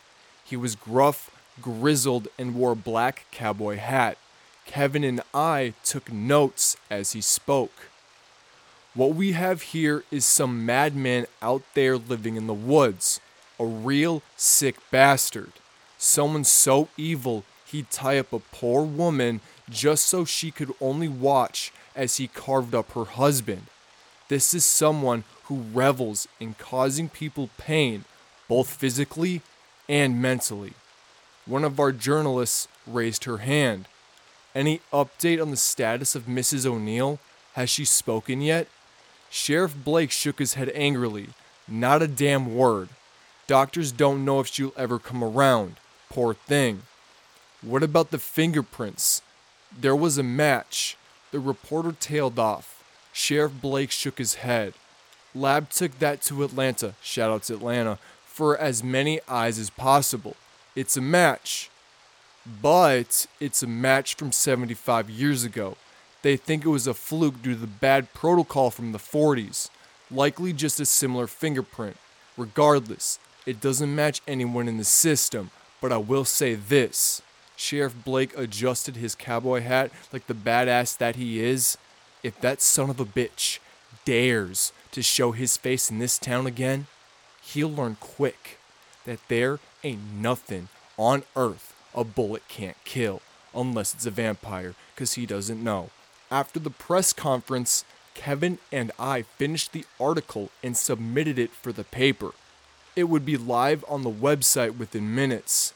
He 0.43 0.57
was 0.57 0.75
gruff, 0.75 1.31
grizzled, 1.61 2.27
and 2.37 2.53
wore 2.53 2.73
a 2.73 2.75
black 2.75 3.27
cowboy 3.31 3.77
hat. 3.77 4.17
Kevin 4.65 5.05
and 5.05 5.21
I 5.33 5.75
took 5.85 6.11
notes 6.11 6.75
as 6.91 7.13
he 7.13 7.21
spoke. 7.21 7.87
What 8.93 9.15
we 9.15 9.31
have 9.31 9.61
here 9.61 10.03
is 10.11 10.25
some 10.25 10.65
madman 10.65 11.27
out 11.41 11.63
there 11.75 11.95
living 11.95 12.35
in 12.35 12.47
the 12.47 12.53
woods. 12.53 13.21
A 13.57 13.63
real 13.65 14.21
sick 14.35 14.75
bastard. 14.91 15.53
Someone 16.01 16.45
so 16.45 16.87
evil 16.95 17.43
he'd 17.65 17.91
tie 17.91 18.17
up 18.17 18.31
a 18.31 18.39
poor 18.39 18.83
woman 18.83 19.41
just 19.69 20.07
so 20.07 20.23
she 20.23 20.49
could 20.49 20.73
only 20.79 21.09
watch 21.09 21.73
as 21.93 22.15
he 22.15 22.27
carved 22.27 22.73
up 22.73 22.93
her 22.93 23.03
husband. 23.03 23.63
This 24.29 24.53
is 24.53 24.63
someone 24.63 25.25
who 25.45 25.65
revels 25.73 26.25
in 26.39 26.53
causing 26.53 27.09
people 27.09 27.49
pain, 27.57 28.05
both 28.47 28.69
physically 28.69 29.41
and 29.89 30.21
mentally. 30.21 30.73
One 31.45 31.65
of 31.65 31.81
our 31.81 31.91
journalists 31.91 32.69
raised 32.87 33.25
her 33.25 33.39
hand. 33.39 33.85
Any 34.55 34.79
update 34.93 35.41
on 35.41 35.51
the 35.51 35.57
status 35.57 36.15
of 36.15 36.27
Mrs. 36.27 36.65
O'Neill? 36.65 37.19
Has 37.53 37.69
she 37.69 37.83
spoken 37.83 38.41
yet? 38.41 38.67
Sheriff 39.29 39.75
Blake 39.75 40.11
shook 40.11 40.39
his 40.39 40.53
head 40.53 40.71
angrily. 40.73 41.29
Not 41.67 42.01
a 42.01 42.07
damn 42.07 42.55
word. 42.55 42.87
Doctors 43.47 43.91
don't 43.91 44.23
know 44.23 44.39
if 44.39 44.47
she'll 44.47 44.73
ever 44.77 44.97
come 44.97 45.23
around. 45.23 45.75
Poor 46.09 46.33
thing. 46.33 46.83
What 47.61 47.83
about 47.83 48.11
the 48.11 48.17
fingerprints? 48.17 49.21
There 49.77 49.95
was 49.95 50.17
a 50.17 50.23
match. 50.23 50.97
The 51.31 51.39
reporter 51.39 51.91
tailed 51.91 52.39
off. 52.39 52.83
Sheriff 53.13 53.53
Blake 53.61 53.91
shook 53.91 54.17
his 54.17 54.35
head. 54.35 54.73
Lab 55.35 55.69
took 55.69 55.99
that 55.99 56.21
to 56.23 56.43
Atlanta, 56.43 56.95
shout 57.03 57.29
out 57.29 57.43
to 57.43 57.53
Atlanta, 57.53 57.99
for 58.25 58.57
as 58.57 58.83
many 58.83 59.19
eyes 59.27 59.59
as 59.59 59.69
possible. 59.69 60.35
It's 60.75 60.97
a 60.97 61.01
match. 61.01 61.69
But 62.61 63.27
it's 63.39 63.61
a 63.61 63.67
match 63.67 64.15
from 64.15 64.31
75 64.31 65.09
years 65.09 65.43
ago. 65.43 65.77
They 66.23 66.35
think 66.35 66.65
it 66.65 66.69
was 66.69 66.87
a 66.87 66.93
fluke 66.93 67.41
due 67.43 67.53
to 67.53 67.59
the 67.59 67.67
bad 67.67 68.13
protocol 68.13 68.71
from 68.71 68.91
the 68.91 68.97
40s. 68.97 69.69
Likely 70.09 70.53
just 70.53 70.79
a 70.79 70.85
similar 70.85 71.27
fingerprint. 71.27 71.97
Regardless, 72.35 73.19
it 73.45 73.61
doesn't 73.61 73.93
match 73.93 74.21
anyone 74.27 74.67
in 74.67 74.77
the 74.77 74.83
system, 74.83 75.51
but 75.81 75.91
I 75.91 75.97
will 75.97 76.25
say 76.25 76.55
this. 76.55 77.21
Sheriff 77.55 77.93
Blake 78.05 78.37
adjusted 78.37 78.95
his 78.95 79.15
cowboy 79.15 79.61
hat 79.61 79.91
like 80.13 80.27
the 80.27 80.33
badass 80.33 80.97
that 80.97 81.17
he 81.17 81.41
is. 81.43 81.77
If 82.23 82.39
that 82.41 82.61
son 82.61 82.89
of 82.89 82.99
a 82.99 83.05
bitch 83.05 83.59
dares 84.05 84.71
to 84.91 85.01
show 85.01 85.31
his 85.31 85.57
face 85.57 85.89
in 85.91 85.99
this 85.99 86.17
town 86.17 86.47
again, 86.47 86.87
he'll 87.41 87.71
learn 87.71 87.97
quick 87.99 88.57
that 89.05 89.19
there 89.27 89.59
ain't 89.83 90.13
nothing 90.13 90.69
on 90.97 91.23
earth 91.35 91.75
a 91.95 92.03
bullet 92.03 92.43
can't 92.47 92.77
kill 92.85 93.21
unless 93.53 93.93
it's 93.93 94.05
a 94.05 94.11
vampire, 94.11 94.75
because 94.93 95.13
he 95.13 95.25
doesn't 95.25 95.63
know. 95.63 95.89
After 96.29 96.59
the 96.59 96.69
press 96.69 97.13
conference, 97.13 97.83
Kevin 98.13 98.59
and 98.71 98.91
I 98.99 99.23
finished 99.23 99.71
the 99.71 99.85
article 99.99 100.49
and 100.63 100.77
submitted 100.77 101.39
it 101.39 101.51
for 101.51 101.71
the 101.71 101.83
paper. 101.83 102.31
It 102.95 103.03
would 103.03 103.25
be 103.25 103.37
live 103.37 103.85
on 103.87 104.03
the 104.03 104.11
website 104.11 104.77
within 104.77 105.13
minutes. 105.13 105.73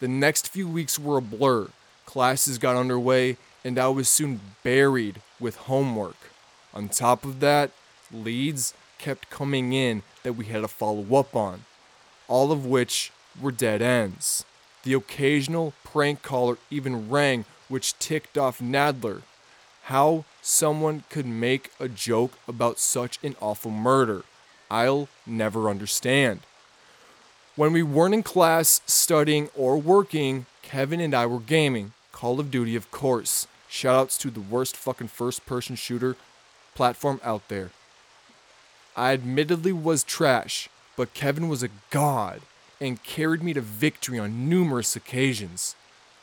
The 0.00 0.08
next 0.08 0.48
few 0.48 0.68
weeks 0.68 0.98
were 0.98 1.18
a 1.18 1.22
blur. 1.22 1.68
Classes 2.04 2.58
got 2.58 2.76
underway, 2.76 3.36
and 3.64 3.78
I 3.78 3.88
was 3.88 4.08
soon 4.08 4.40
buried 4.62 5.22
with 5.40 5.56
homework. 5.56 6.16
On 6.74 6.88
top 6.88 7.24
of 7.24 7.40
that, 7.40 7.70
leads 8.12 8.74
kept 8.98 9.30
coming 9.30 9.72
in 9.72 10.02
that 10.22 10.34
we 10.34 10.46
had 10.46 10.60
to 10.60 10.68
follow 10.68 11.16
up 11.16 11.34
on, 11.34 11.64
all 12.28 12.52
of 12.52 12.66
which 12.66 13.12
were 13.40 13.52
dead 13.52 13.80
ends. 13.82 14.44
The 14.82 14.94
occasional 14.94 15.72
prank 15.84 16.22
caller 16.22 16.58
even 16.70 17.08
rang, 17.08 17.44
which 17.68 17.98
ticked 17.98 18.36
off 18.36 18.60
Nadler. 18.60 19.22
How 19.84 20.24
someone 20.42 21.04
could 21.10 21.26
make 21.26 21.70
a 21.80 21.88
joke 21.88 22.32
about 22.46 22.78
such 22.78 23.18
an 23.22 23.36
awful 23.40 23.70
murder, 23.70 24.24
I'll 24.70 25.08
never 25.26 25.70
understand. 25.70 26.40
When 27.56 27.72
we 27.72 27.82
weren't 27.82 28.12
in 28.12 28.22
class, 28.22 28.82
studying, 28.84 29.48
or 29.56 29.78
working, 29.78 30.44
Kevin 30.60 31.00
and 31.00 31.14
I 31.14 31.24
were 31.24 31.40
gaming. 31.40 31.94
Call 32.12 32.38
of 32.38 32.50
Duty, 32.50 32.76
of 32.76 32.90
course. 32.90 33.46
Shoutouts 33.70 34.18
to 34.18 34.30
the 34.30 34.42
worst 34.42 34.76
fucking 34.76 35.08
first 35.08 35.46
person 35.46 35.74
shooter 35.74 36.16
platform 36.74 37.18
out 37.24 37.48
there. 37.48 37.70
I 38.94 39.14
admittedly 39.14 39.72
was 39.72 40.04
trash, 40.04 40.68
but 40.98 41.14
Kevin 41.14 41.48
was 41.48 41.62
a 41.62 41.70
god 41.88 42.42
and 42.78 43.02
carried 43.02 43.42
me 43.42 43.54
to 43.54 43.62
victory 43.62 44.18
on 44.18 44.50
numerous 44.50 44.94
occasions. 44.94 45.76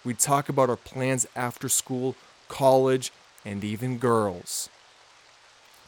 We'd 0.06 0.20
talk 0.20 0.50
about 0.50 0.70
our 0.70 0.78
plans 0.78 1.25
after 1.36 1.68
school, 1.68 2.16
college, 2.48 3.12
and 3.44 3.63
even 3.63 3.98
girls. 3.98 4.70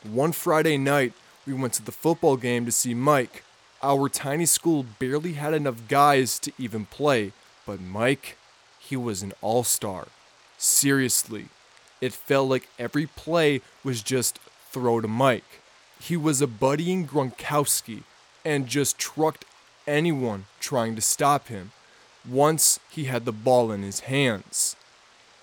One 0.01 0.31
Friday 0.31 0.79
night, 0.79 1.13
we 1.45 1.53
went 1.53 1.73
to 1.73 1.85
the 1.85 1.91
football 1.91 2.35
game 2.35 2.65
to 2.65 2.71
see 2.71 2.95
Mike. 2.95 3.43
Our 3.85 4.09
tiny 4.09 4.47
school 4.47 4.83
barely 4.97 5.33
had 5.33 5.53
enough 5.53 5.87
guys 5.87 6.39
to 6.39 6.51
even 6.57 6.87
play, 6.87 7.33
but 7.67 7.79
Mike, 7.79 8.35
he 8.79 8.95
was 8.95 9.21
an 9.21 9.31
all 9.41 9.63
star. 9.63 10.07
Seriously, 10.57 11.49
it 12.01 12.11
felt 12.11 12.49
like 12.49 12.67
every 12.79 13.05
play 13.05 13.61
was 13.83 14.01
just 14.01 14.39
throw 14.71 15.01
to 15.01 15.07
Mike. 15.07 15.61
He 15.99 16.17
was 16.17 16.41
a 16.41 16.47
buddying 16.47 17.05
Gronkowski 17.05 18.01
and 18.43 18.65
just 18.65 18.97
trucked 18.97 19.45
anyone 19.85 20.45
trying 20.59 20.95
to 20.95 21.01
stop 21.01 21.49
him 21.49 21.71
once 22.27 22.79
he 22.89 23.03
had 23.03 23.25
the 23.25 23.31
ball 23.31 23.71
in 23.71 23.83
his 23.83 23.99
hands. 23.99 24.75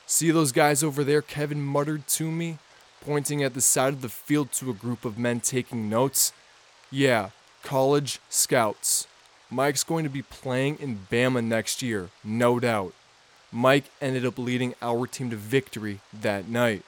See 0.05 0.33
those 0.33 0.51
guys 0.51 0.83
over 0.83 1.05
there? 1.05 1.23
Kevin 1.23 1.63
muttered 1.63 2.09
to 2.09 2.29
me, 2.29 2.59
pointing 3.03 3.41
at 3.45 3.55
the 3.55 3.61
side 3.61 3.93
of 3.93 4.03
the 4.03 4.09
field 4.09 4.51
to 4.55 4.69
a 4.69 4.75
group 4.75 5.05
of 5.05 5.17
men 5.17 5.39
taking 5.39 5.89
notes. 5.89 6.33
Yeah, 6.91 7.31
college 7.63 8.21
scouts. 8.29 9.07
Mike's 9.51 9.85
going 9.85 10.05
to 10.05 10.11
be 10.11 10.23
playing 10.23 10.79
in 10.81 11.07
Bama 11.11 11.45
next 11.45 11.83
year, 11.83 12.09
no 12.25 12.59
doubt. 12.59 12.95
Mike 13.53 13.85
ended 14.01 14.25
up 14.25 14.39
leading 14.39 14.75
our 14.81 15.07
team 15.07 15.29
to 15.31 15.37
victory 15.37 16.01
that 16.13 16.49
night. 16.49 16.83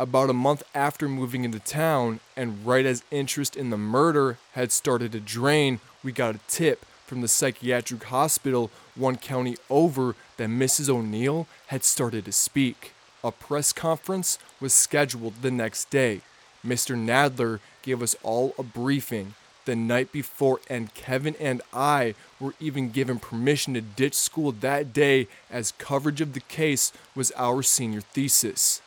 About 0.00 0.30
a 0.30 0.34
month 0.34 0.62
after 0.74 1.08
moving 1.08 1.44
into 1.44 1.60
town, 1.60 2.18
and 2.36 2.66
right 2.66 2.84
as 2.84 3.04
interest 3.10 3.56
in 3.56 3.70
the 3.70 3.76
murder 3.76 4.38
had 4.52 4.72
started 4.72 5.12
to 5.12 5.20
drain, 5.20 5.78
we 6.02 6.10
got 6.10 6.34
a 6.34 6.40
tip 6.48 6.84
from 7.06 7.20
the 7.20 7.28
psychiatric 7.28 8.04
hospital 8.04 8.70
one 8.96 9.16
county 9.16 9.56
over 9.68 10.16
that 10.38 10.48
Mrs. 10.48 10.88
O'Neill 10.88 11.46
had 11.68 11.84
started 11.84 12.24
to 12.24 12.32
speak. 12.32 12.92
A 13.22 13.30
press 13.30 13.72
conference 13.72 14.38
was 14.60 14.74
scheduled 14.74 15.42
the 15.42 15.50
next 15.50 15.90
day. 15.90 16.22
Mr. 16.66 16.96
Nadler 16.96 17.60
gave 17.82 18.02
us 18.02 18.16
all 18.22 18.54
a 18.58 18.62
briefing 18.62 19.34
the 19.70 19.76
night 19.76 20.10
before, 20.10 20.60
and 20.68 20.92
Kevin 20.94 21.36
and 21.38 21.62
I 21.72 22.16
were 22.40 22.54
even 22.58 22.90
given 22.90 23.20
permission 23.20 23.74
to 23.74 23.80
ditch 23.80 24.14
school 24.14 24.50
that 24.50 24.92
day 24.92 25.28
as 25.48 25.70
coverage 25.78 26.20
of 26.20 26.32
the 26.32 26.40
case 26.40 26.92
was 27.14 27.30
our 27.36 27.62
senior 27.62 28.00
thesis. 28.00 28.82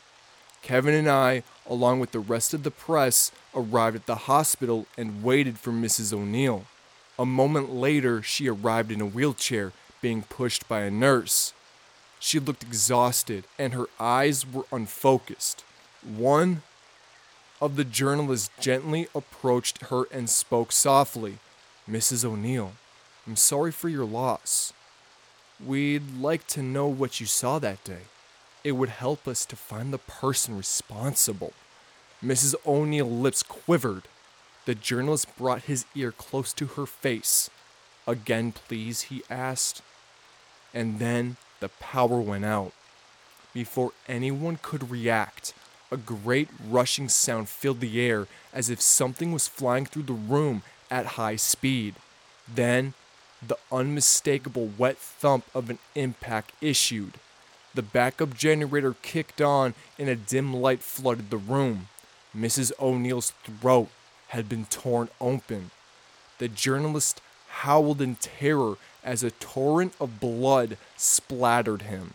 Kevin 0.60 0.92
and 0.92 1.08
I, 1.08 1.42
along 1.66 2.00
with 2.00 2.12
the 2.12 2.18
rest 2.18 2.52
of 2.52 2.64
the 2.64 2.70
press, 2.70 3.32
arrived 3.54 3.96
at 3.96 4.04
the 4.04 4.28
hospital 4.28 4.86
and 4.98 5.22
waited 5.22 5.58
for 5.58 5.70
Mrs. 5.70 6.12
O'Neill. 6.12 6.66
A 7.18 7.24
moment 7.24 7.72
later, 7.72 8.22
she 8.22 8.46
arrived 8.46 8.92
in 8.92 9.00
a 9.00 9.06
wheelchair, 9.06 9.72
being 10.02 10.20
pushed 10.20 10.68
by 10.68 10.82
a 10.82 10.90
nurse. 10.90 11.54
She 12.20 12.38
looked 12.38 12.62
exhausted 12.62 13.44
and 13.58 13.72
her 13.72 13.86
eyes 13.98 14.44
were 14.46 14.66
unfocused. 14.70 15.64
One 16.02 16.60
of 17.64 17.76
the 17.76 17.84
journalist 17.84 18.50
gently 18.60 19.08
approached 19.14 19.84
her 19.84 20.04
and 20.12 20.28
spoke 20.28 20.70
softly 20.70 21.38
Mrs. 21.90 22.22
O'Neill, 22.22 22.72
I'm 23.26 23.36
sorry 23.36 23.72
for 23.72 23.88
your 23.88 24.04
loss. 24.04 24.74
We'd 25.64 26.18
like 26.18 26.46
to 26.48 26.62
know 26.62 26.86
what 26.86 27.20
you 27.20 27.26
saw 27.26 27.58
that 27.58 27.82
day. 27.82 28.02
It 28.64 28.72
would 28.72 28.90
help 28.90 29.26
us 29.26 29.46
to 29.46 29.56
find 29.56 29.92
the 29.92 29.98
person 29.98 30.58
responsible. 30.58 31.54
Mrs. 32.22 32.54
O'Neill's 32.66 33.10
lips 33.10 33.42
quivered. 33.42 34.02
The 34.66 34.74
journalist 34.74 35.34
brought 35.38 35.62
his 35.62 35.86
ear 35.94 36.12
close 36.12 36.52
to 36.54 36.66
her 36.66 36.84
face. 36.84 37.48
Again, 38.06 38.52
please, 38.52 39.02
he 39.02 39.22
asked. 39.30 39.80
And 40.74 40.98
then 40.98 41.36
the 41.60 41.68
power 41.68 42.20
went 42.20 42.44
out. 42.44 42.72
Before 43.54 43.92
anyone 44.06 44.58
could 44.60 44.90
react, 44.90 45.54
a 45.94 45.96
great 45.96 46.48
rushing 46.68 47.08
sound 47.08 47.48
filled 47.48 47.78
the 47.78 48.00
air 48.00 48.26
as 48.52 48.68
if 48.68 48.80
something 48.80 49.30
was 49.32 49.46
flying 49.46 49.86
through 49.86 50.02
the 50.02 50.12
room 50.12 50.62
at 50.90 51.14
high 51.14 51.36
speed. 51.36 51.94
Then, 52.52 52.94
the 53.46 53.56
unmistakable 53.70 54.70
wet 54.76 54.98
thump 54.98 55.44
of 55.54 55.70
an 55.70 55.78
impact 55.94 56.52
issued. 56.60 57.14
The 57.74 57.82
backup 57.82 58.34
generator 58.34 58.96
kicked 59.02 59.40
on 59.40 59.74
and 59.98 60.08
a 60.08 60.16
dim 60.16 60.52
light 60.52 60.82
flooded 60.82 61.30
the 61.30 61.36
room. 61.36 61.88
Mrs. 62.36 62.72
O'Neill's 62.80 63.32
throat 63.44 63.88
had 64.28 64.48
been 64.48 64.64
torn 64.64 65.08
open. 65.20 65.70
The 66.38 66.48
journalist 66.48 67.20
howled 67.62 68.02
in 68.02 68.16
terror 68.16 68.78
as 69.04 69.22
a 69.22 69.30
torrent 69.30 69.94
of 70.00 70.18
blood 70.18 70.76
splattered 70.96 71.82
him. 71.82 72.14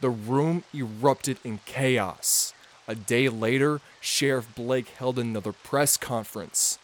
The 0.00 0.10
room 0.10 0.64
erupted 0.74 1.38
in 1.44 1.60
chaos. 1.66 2.54
A 2.86 2.94
day 2.94 3.28
later, 3.28 3.80
Sheriff 4.00 4.54
Blake 4.54 4.88
held 4.88 5.18
another 5.18 5.52
press 5.52 5.96
conference. 5.96 6.78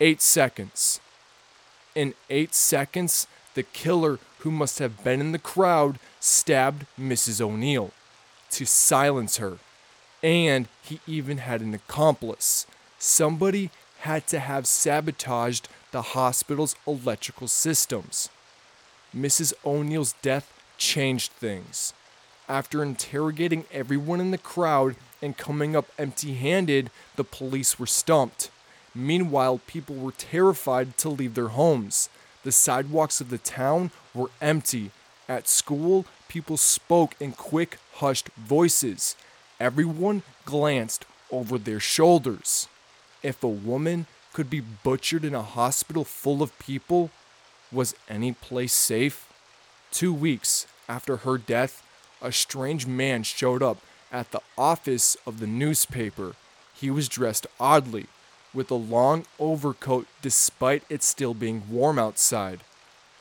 Eight 0.00 0.20
seconds. 0.20 1.00
In 1.94 2.14
eight 2.28 2.54
seconds, 2.54 3.26
the 3.54 3.62
killer, 3.62 4.18
who 4.40 4.50
must 4.50 4.78
have 4.78 5.02
been 5.02 5.20
in 5.20 5.32
the 5.32 5.38
crowd, 5.38 5.98
stabbed 6.20 6.84
Mrs. 7.00 7.40
O'Neill 7.40 7.92
to 8.50 8.66
silence 8.66 9.38
her. 9.38 9.58
And 10.22 10.68
he 10.82 11.00
even 11.06 11.38
had 11.38 11.62
an 11.62 11.72
accomplice. 11.72 12.66
Somebody 12.98 13.70
had 14.00 14.26
to 14.28 14.38
have 14.38 14.66
sabotaged 14.66 15.68
the 15.90 16.02
hospital's 16.02 16.76
electrical 16.86 17.48
systems. 17.48 18.28
Mrs. 19.16 19.54
O'Neill's 19.64 20.14
death 20.20 20.52
changed 20.76 21.32
things. 21.32 21.94
After 22.48 22.82
interrogating 22.82 23.64
everyone 23.72 24.20
in 24.20 24.30
the 24.30 24.38
crowd 24.38 24.94
and 25.20 25.36
coming 25.36 25.74
up 25.74 25.86
empty 25.98 26.34
handed, 26.34 26.90
the 27.16 27.24
police 27.24 27.78
were 27.78 27.86
stumped. 27.86 28.50
Meanwhile, 28.94 29.60
people 29.66 29.96
were 29.96 30.12
terrified 30.12 30.96
to 30.98 31.08
leave 31.08 31.34
their 31.34 31.48
homes. 31.48 32.08
The 32.44 32.52
sidewalks 32.52 33.20
of 33.20 33.30
the 33.30 33.38
town 33.38 33.90
were 34.14 34.30
empty. 34.40 34.92
At 35.28 35.48
school, 35.48 36.06
people 36.28 36.56
spoke 36.56 37.16
in 37.18 37.32
quick, 37.32 37.78
hushed 37.94 38.28
voices. 38.36 39.16
Everyone 39.58 40.22
glanced 40.44 41.04
over 41.32 41.58
their 41.58 41.80
shoulders. 41.80 42.68
If 43.22 43.42
a 43.42 43.48
woman 43.48 44.06
could 44.32 44.48
be 44.48 44.60
butchered 44.60 45.24
in 45.24 45.34
a 45.34 45.42
hospital 45.42 46.04
full 46.04 46.42
of 46.42 46.56
people, 46.60 47.10
was 47.72 47.96
any 48.08 48.32
place 48.32 48.72
safe? 48.72 49.28
Two 49.90 50.14
weeks 50.14 50.66
after 50.88 51.18
her 51.18 51.38
death, 51.38 51.82
a 52.20 52.32
strange 52.32 52.86
man 52.86 53.22
showed 53.22 53.62
up 53.62 53.78
at 54.12 54.30
the 54.30 54.40
office 54.56 55.16
of 55.26 55.40
the 55.40 55.46
newspaper. 55.46 56.34
He 56.74 56.90
was 56.90 57.08
dressed 57.08 57.46
oddly, 57.58 58.06
with 58.54 58.70
a 58.70 58.74
long 58.74 59.26
overcoat 59.38 60.06
despite 60.22 60.82
it 60.88 61.02
still 61.02 61.34
being 61.34 61.62
warm 61.70 61.98
outside. 61.98 62.60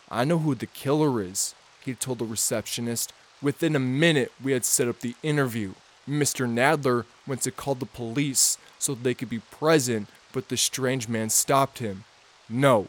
I 0.10 0.24
know 0.24 0.38
who 0.38 0.56
the 0.56 0.66
killer 0.66 1.22
is, 1.22 1.56
he 1.84 1.94
told 1.94 2.20
the 2.20 2.26
receptionist. 2.26 3.12
Within 3.42 3.76
a 3.76 3.80
minute, 3.80 4.32
we 4.44 4.54
had 4.54 4.66
set 4.66 4.88
up 4.88 5.02
the 5.02 5.16
interview. 5.22 5.74
Mr. 6.10 6.48
Nadler 6.48 7.06
went 7.28 7.42
to 7.42 7.52
call 7.52 7.76
the 7.76 7.86
police 7.86 8.58
so 8.80 8.96
they 8.96 9.14
could 9.14 9.30
be 9.30 9.40
present, 9.40 10.08
but 10.32 10.50
the 10.50 10.58
strange 10.58 11.08
man 11.08 11.30
stopped 11.30 11.80
him. 11.80 12.04
No, 12.48 12.88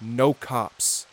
no 0.00 0.34
cops. 0.34 1.06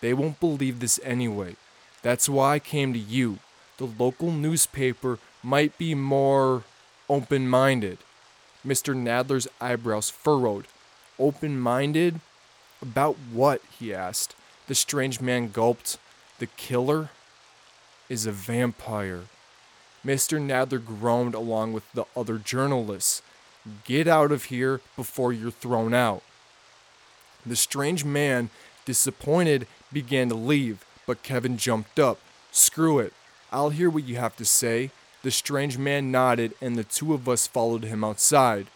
They 0.00 0.14
won't 0.14 0.40
believe 0.40 0.80
this 0.80 1.00
anyway. 1.02 1.56
That's 2.02 2.28
why 2.28 2.54
I 2.54 2.58
came 2.58 2.92
to 2.92 2.98
you. 2.98 3.38
The 3.78 3.86
local 3.86 4.32
newspaper 4.32 5.18
might 5.42 5.76
be 5.76 5.94
more 5.94 6.64
open 7.08 7.48
minded. 7.48 7.98
Mr. 8.66 8.94
Nadler's 8.96 9.46
eyebrows 9.60 10.10
furrowed. 10.10 10.66
Open 11.18 11.58
minded? 11.60 12.20
About 12.82 13.16
what? 13.32 13.62
he 13.78 13.94
asked. 13.94 14.34
The 14.66 14.74
strange 14.74 15.20
man 15.20 15.50
gulped. 15.50 15.98
The 16.38 16.46
killer 16.46 17.10
is 18.08 18.26
a 18.26 18.32
vampire. 18.32 19.22
Mr. 20.04 20.40
Nadler 20.40 20.84
groaned 20.84 21.34
along 21.34 21.72
with 21.72 21.90
the 21.92 22.04
other 22.16 22.38
journalists. 22.38 23.22
Get 23.84 24.06
out 24.06 24.32
of 24.32 24.44
here 24.44 24.80
before 24.96 25.32
you're 25.32 25.50
thrown 25.50 25.92
out. 25.92 26.22
The 27.44 27.56
strange 27.56 28.04
man, 28.04 28.50
disappointed, 28.84 29.66
began 29.92 30.28
to 30.28 30.34
leave, 30.34 30.84
but 31.06 31.22
Kevin 31.22 31.56
jumped 31.56 31.98
up. 31.98 32.18
Screw 32.50 32.98
it. 32.98 33.12
I'll 33.56 33.70
hear 33.70 33.88
what 33.88 34.06
you 34.06 34.16
have 34.16 34.36
to 34.36 34.44
say. 34.44 34.90
The 35.22 35.30
strange 35.30 35.78
man 35.78 36.12
nodded, 36.12 36.52
and 36.60 36.76
the 36.76 36.84
two 36.84 37.14
of 37.14 37.26
us 37.26 37.46
followed 37.46 37.84
him 37.84 38.04
outside. 38.04 38.66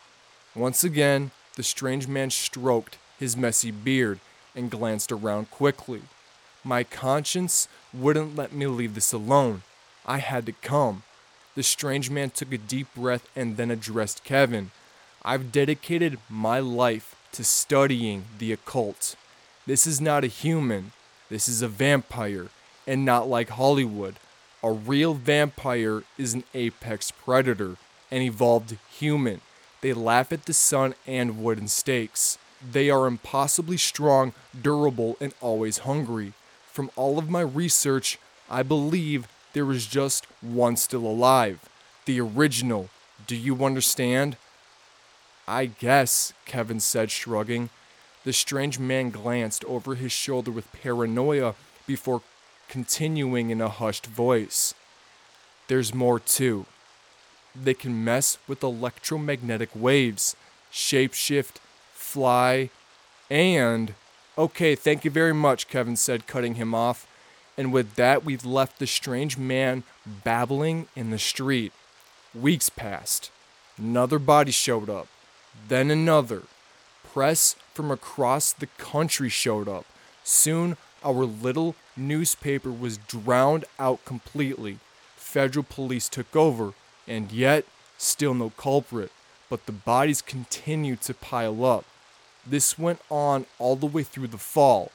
Once 0.54 0.82
again, 0.82 1.32
the 1.56 1.62
strange 1.62 2.08
man 2.08 2.30
stroked 2.30 2.96
his 3.18 3.36
messy 3.36 3.70
beard 3.70 4.20
and 4.56 4.70
glanced 4.70 5.12
around 5.12 5.50
quickly. 5.50 6.00
My 6.64 6.82
conscience 6.82 7.68
wouldn't 7.92 8.36
let 8.36 8.54
me 8.54 8.66
leave 8.68 8.94
this 8.94 9.12
alone. 9.12 9.64
I 10.06 10.16
had 10.16 10.46
to 10.46 10.52
come. 10.52 11.02
The 11.56 11.62
strange 11.62 12.08
man 12.08 12.30
took 12.30 12.50
a 12.50 12.56
deep 12.56 12.86
breath 12.94 13.28
and 13.36 13.58
then 13.58 13.70
addressed 13.70 14.24
Kevin. 14.24 14.70
I've 15.22 15.52
dedicated 15.52 16.18
my 16.30 16.58
life 16.58 17.14
to 17.32 17.44
studying 17.44 18.24
the 18.38 18.50
occult. 18.50 19.14
This 19.66 19.86
is 19.86 20.00
not 20.00 20.24
a 20.24 20.28
human, 20.28 20.92
this 21.28 21.50
is 21.50 21.60
a 21.60 21.68
vampire, 21.68 22.48
and 22.86 23.04
not 23.04 23.28
like 23.28 23.50
Hollywood. 23.50 24.14
A 24.62 24.70
real 24.70 25.14
vampire 25.14 26.02
is 26.18 26.34
an 26.34 26.44
apex 26.52 27.10
predator, 27.10 27.76
an 28.10 28.20
evolved 28.20 28.76
human. 28.90 29.40
They 29.80 29.94
laugh 29.94 30.32
at 30.32 30.44
the 30.44 30.52
sun 30.52 30.94
and 31.06 31.42
wooden 31.42 31.68
stakes. 31.68 32.36
They 32.60 32.90
are 32.90 33.06
impossibly 33.06 33.78
strong, 33.78 34.34
durable, 34.60 35.16
and 35.18 35.32
always 35.40 35.78
hungry. 35.78 36.34
From 36.70 36.90
all 36.94 37.18
of 37.18 37.30
my 37.30 37.40
research, 37.40 38.18
I 38.50 38.62
believe 38.62 39.28
there 39.54 39.70
is 39.70 39.86
just 39.86 40.26
one 40.42 40.76
still 40.76 41.06
alive. 41.06 41.66
The 42.04 42.20
original. 42.20 42.90
Do 43.26 43.36
you 43.36 43.64
understand? 43.64 44.36
I 45.48 45.66
guess, 45.66 46.34
Kevin 46.44 46.80
said, 46.80 47.10
shrugging. 47.10 47.70
The 48.24 48.34
strange 48.34 48.78
man 48.78 49.08
glanced 49.08 49.64
over 49.64 49.94
his 49.94 50.12
shoulder 50.12 50.50
with 50.50 50.70
paranoia 50.72 51.54
before 51.86 52.20
continuing 52.70 53.50
in 53.50 53.60
a 53.60 53.68
hushed 53.68 54.06
voice. 54.06 54.74
There's 55.66 55.92
more 55.92 56.20
too. 56.20 56.66
They 57.54 57.74
can 57.74 58.04
mess 58.04 58.38
with 58.46 58.62
electromagnetic 58.62 59.70
waves, 59.74 60.36
shapeshift, 60.72 61.56
fly, 61.92 62.70
and. 63.28 63.94
Okay, 64.38 64.76
thank 64.76 65.04
you 65.04 65.10
very 65.10 65.34
much, 65.34 65.68
Kevin 65.68 65.96
said, 65.96 66.28
cutting 66.28 66.54
him 66.54 66.72
off. 66.72 67.08
And 67.58 67.72
with 67.72 67.96
that, 67.96 68.24
we've 68.24 68.46
left 68.46 68.78
the 68.78 68.86
strange 68.86 69.36
man 69.36 69.82
babbling 70.06 70.86
in 70.94 71.10
the 71.10 71.18
street. 71.18 71.72
Weeks 72.32 72.68
passed. 72.68 73.32
Another 73.76 74.20
body 74.20 74.52
showed 74.52 74.88
up. 74.88 75.08
Then 75.68 75.90
another. 75.90 76.44
Press 77.12 77.56
from 77.74 77.90
across 77.90 78.52
the 78.52 78.68
country 78.78 79.28
showed 79.28 79.68
up. 79.68 79.86
Soon, 80.22 80.76
our 81.02 81.24
little 81.24 81.74
newspaper 82.00 82.70
was 82.70 82.98
drowned 82.98 83.64
out 83.78 84.04
completely. 84.04 84.78
Federal 85.16 85.64
police 85.64 86.08
took 86.08 86.34
over, 86.34 86.72
and 87.06 87.30
yet, 87.30 87.64
still 87.98 88.34
no 88.34 88.50
culprit. 88.50 89.12
But 89.48 89.66
the 89.66 89.72
bodies 89.72 90.22
continued 90.22 91.00
to 91.02 91.14
pile 91.14 91.64
up. 91.64 91.84
This 92.46 92.78
went 92.78 93.00
on 93.10 93.46
all 93.58 93.76
the 93.76 93.86
way 93.86 94.02
through 94.02 94.28
the 94.28 94.38
fall. 94.38 94.90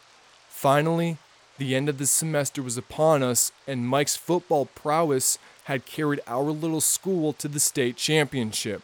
Finally, 0.49 1.17
the 1.57 1.75
end 1.75 1.87
of 1.87 1.97
the 1.97 2.05
semester 2.05 2.61
was 2.61 2.77
upon 2.77 3.23
us, 3.23 3.51
and 3.67 3.87
Mike's 3.87 4.17
football 4.17 4.65
prowess 4.65 5.37
had 5.65 5.85
carried 5.85 6.19
our 6.27 6.51
little 6.51 6.81
school 6.81 7.33
to 7.33 7.47
the 7.47 7.59
state 7.59 7.95
championship. 7.95 8.81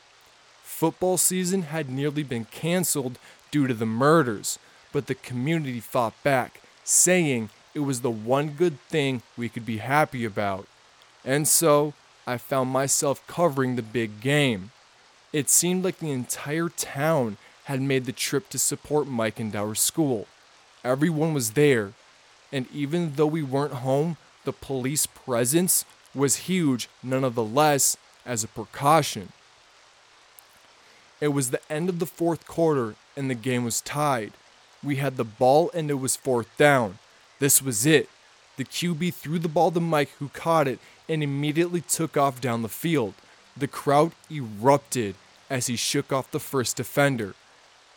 Football 0.63 1.17
season 1.17 1.63
had 1.63 1.89
nearly 1.89 2.23
been 2.23 2.45
canceled 2.45 3.19
due 3.51 3.67
to 3.67 3.73
the 3.73 3.85
murders, 3.85 4.57
but 4.91 5.07
the 5.07 5.15
community 5.15 5.79
fought 5.79 6.13
back, 6.23 6.61
saying 6.83 7.49
it 7.73 7.79
was 7.79 8.01
the 8.01 8.11
one 8.11 8.49
good 8.49 8.79
thing 8.81 9.21
we 9.37 9.49
could 9.49 9.65
be 9.65 9.77
happy 9.77 10.25
about. 10.25 10.67
And 11.23 11.47
so, 11.47 11.93
I 12.27 12.37
found 12.37 12.69
myself 12.69 13.25
covering 13.27 13.75
the 13.75 13.81
big 13.81 14.21
game. 14.21 14.71
It 15.33 15.49
seemed 15.49 15.83
like 15.83 15.99
the 15.99 16.11
entire 16.11 16.69
town 16.69 17.37
had 17.65 17.81
made 17.81 18.05
the 18.05 18.11
trip 18.11 18.49
to 18.49 18.59
support 18.59 19.07
Mike 19.07 19.39
and 19.39 19.55
our 19.55 19.75
school. 19.75 20.27
Everyone 20.83 21.33
was 21.33 21.51
there, 21.51 21.93
and 22.51 22.65
even 22.73 23.13
though 23.15 23.27
we 23.27 23.43
weren't 23.43 23.73
home, 23.73 24.17
the 24.43 24.53
police 24.53 25.05
presence 25.05 25.85
was 26.13 26.47
huge 26.47 26.89
none 27.01 27.23
of 27.23 27.35
the 27.35 27.43
less 27.43 27.95
as 28.25 28.43
a 28.43 28.47
precaution. 28.47 29.31
It 31.19 31.29
was 31.29 31.51
the 31.51 31.61
end 31.71 31.87
of 31.87 31.99
the 31.99 32.05
fourth 32.05 32.47
quarter 32.47 32.95
and 33.15 33.29
the 33.29 33.35
game 33.35 33.63
was 33.63 33.81
tied. 33.81 34.33
We 34.83 34.95
had 34.95 35.17
the 35.17 35.23
ball 35.23 35.69
and 35.73 35.89
it 35.91 35.95
was 35.95 36.15
fourth 36.15 36.47
down. 36.57 36.97
This 37.41 37.59
was 37.59 37.87
it. 37.87 38.07
The 38.57 38.63
QB 38.63 39.15
threw 39.15 39.39
the 39.39 39.49
ball 39.49 39.71
to 39.71 39.79
Mike, 39.79 40.11
who 40.19 40.29
caught 40.29 40.67
it 40.67 40.77
and 41.09 41.23
immediately 41.23 41.81
took 41.81 42.15
off 42.15 42.39
down 42.39 42.61
the 42.61 42.69
field. 42.69 43.15
The 43.57 43.67
crowd 43.67 44.11
erupted 44.29 45.15
as 45.49 45.65
he 45.65 45.75
shook 45.75 46.13
off 46.13 46.29
the 46.29 46.39
first 46.39 46.77
defender, 46.77 47.33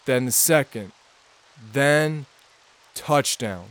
then 0.07 0.24
the 0.24 0.33
second, 0.33 0.92
then 1.72 2.24
touchdown. 2.94 3.66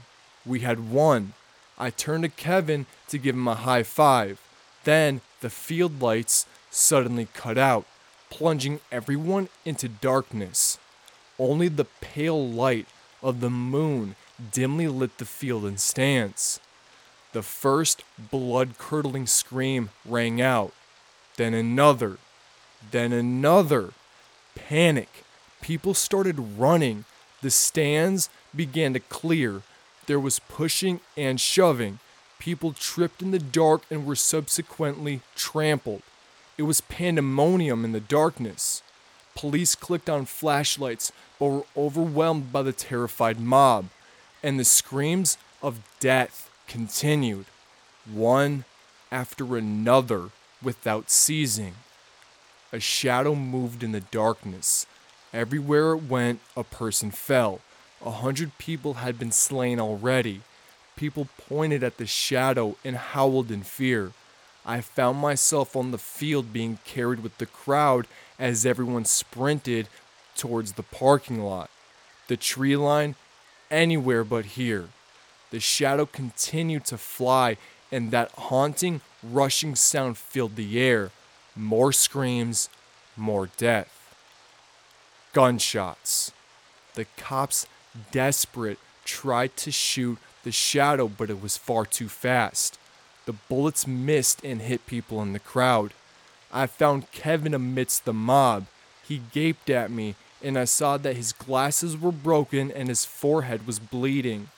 We 0.46 0.60
had 0.60 0.92
won. 0.92 1.34
I 1.80 1.90
turned 1.90 2.22
to 2.22 2.30
Kevin 2.30 2.86
to 3.08 3.18
give 3.18 3.34
him 3.34 3.48
a 3.48 3.56
high 3.56 3.82
five. 3.82 4.40
Then 4.84 5.22
the 5.42 5.50
field 5.50 6.04
lights 6.04 6.46
suddenly 6.70 7.30
cut 7.34 7.58
out, 7.58 7.88
plunging 8.30 8.80
everyone 8.92 9.50
into 9.66 9.90
darkness. 9.90 10.78
Only 11.40 11.68
the 11.68 11.88
pale 12.00 12.48
light 12.48 12.86
of 13.24 13.40
the 13.40 13.50
moon 13.50 14.16
dimly 14.52 14.88
lit 14.88 15.18
the 15.18 15.26
field 15.26 15.66
and 15.66 15.80
stands. 15.80 16.60
The 17.32 17.42
first 17.42 18.04
blood 18.32 18.78
curdling 18.78 19.28
scream 19.28 19.90
rang 20.06 20.42
out, 20.42 20.74
then 21.38 21.54
another, 21.54 22.18
then 22.92 23.12
another. 23.12 23.94
Panic. 24.56 25.24
People 25.62 25.94
started 25.94 26.58
running. 26.58 27.06
The 27.42 27.50
stands 27.50 28.30
began 28.56 28.94
to 28.94 29.00
clear. 29.00 29.64
There 30.06 30.20
was 30.20 30.40
pushing 30.40 31.00
and 31.18 31.40
shoving. 31.40 32.00
People 32.38 32.74
tripped 32.74 33.22
in 33.22 33.32
the 33.32 33.40
dark 33.40 33.84
and 33.90 34.06
were 34.06 34.16
subsequently 34.16 35.22
trampled. 35.36 36.04
It 36.58 36.64
was 36.64 36.82
pandemonium 36.82 37.84
in 37.84 37.94
the 37.94 38.00
darkness. 38.00 38.84
Police 39.36 39.76
clicked 39.76 40.10
on 40.10 40.26
flashlights 40.26 41.12
but 41.40 41.46
were 41.48 41.66
overwhelmed 41.76 42.52
by 42.52 42.62
the 42.62 42.74
terrified 42.74 43.40
mob, 43.40 43.86
and 44.44 44.60
the 44.60 44.66
screams 44.66 45.38
of 45.62 45.80
death 46.00 46.52
continued, 46.68 47.46
one 48.12 48.66
after 49.12 49.56
another 49.56 50.30
without 50.62 51.10
ceasing. 51.10 51.76
A 52.74 52.80
shadow 52.80 53.36
moved 53.36 53.84
in 53.84 53.94
the 53.94 54.02
darkness. 54.02 54.86
Everywhere 55.34 55.94
it 55.94 56.04
went, 56.04 56.42
a 56.58 56.64
person 56.64 57.12
fell. 57.12 57.62
A 58.06 58.12
hundred 58.12 58.58
people 58.58 58.96
had 58.96 59.18
been 59.18 59.32
slain 59.32 59.80
already. 59.80 60.42
People 60.96 61.28
pointed 61.38 61.84
at 61.84 61.98
the 61.98 62.06
shadow 62.06 62.76
and 62.84 62.98
howled 62.98 63.50
in 63.50 63.64
fear. 63.64 64.12
I 64.66 64.82
found 64.82 65.20
myself 65.20 65.76
on 65.76 65.92
the 65.92 65.98
field 65.98 66.54
being 66.54 66.80
carried 66.86 67.22
with 67.22 67.38
the 67.38 67.46
crowd 67.46 68.08
as 68.40 68.66
everyone 68.66 69.06
sprinted 69.06 69.88
towards 70.36 70.74
the 70.74 70.84
parking 70.84 71.42
lot. 71.42 71.70
The 72.28 72.38
tree 72.38 72.76
line, 72.76 73.16
anywhere 73.74 74.24
but 74.24 74.46
here. 74.46 74.90
The 75.52 75.60
shadow 75.60 76.06
continued 76.06 76.86
to 76.86 76.98
fly, 76.98 77.58
and 77.92 78.12
that 78.12 78.32
haunting, 78.32 79.02
rushing 79.22 79.76
sound 79.76 80.18
filled 80.18 80.56
the 80.56 80.80
air. 80.80 81.12
More 81.56 81.92
screams, 81.92 82.70
more 83.18 83.50
death. 83.58 83.90
Gunshots. 85.34 86.32
The 86.96 87.06
cops, 87.18 87.68
desperate, 88.12 88.80
tried 89.06 89.58
to 89.58 89.72
shoot 89.72 90.18
the 90.44 90.52
shadow, 90.52 91.08
but 91.08 91.30
it 91.30 91.42
was 91.42 91.58
far 91.58 91.86
too 91.86 92.10
fast. 92.10 92.78
The 93.26 93.34
bullets 93.34 93.88
missed 93.88 94.44
and 94.44 94.62
hit 94.62 94.86
people 94.86 95.22
in 95.22 95.34
the 95.34 95.40
crowd. 95.40 95.94
I 96.52 96.68
found 96.68 97.12
Kevin 97.12 97.54
amidst 97.54 98.06
the 98.06 98.14
mob. 98.14 98.68
He 99.08 99.22
gaped 99.32 99.70
at 99.70 99.92
me, 99.92 100.16
and 100.44 100.58
I 100.58 100.66
saw 100.66 100.98
that 100.98 101.16
his 101.16 101.32
glasses 101.32 101.98
were 101.98 102.12
broken 102.12 102.70
and 102.72 102.90
his 102.90 103.06
forehead 103.06 103.66
was 103.66 103.80
bleeding. 103.80 104.50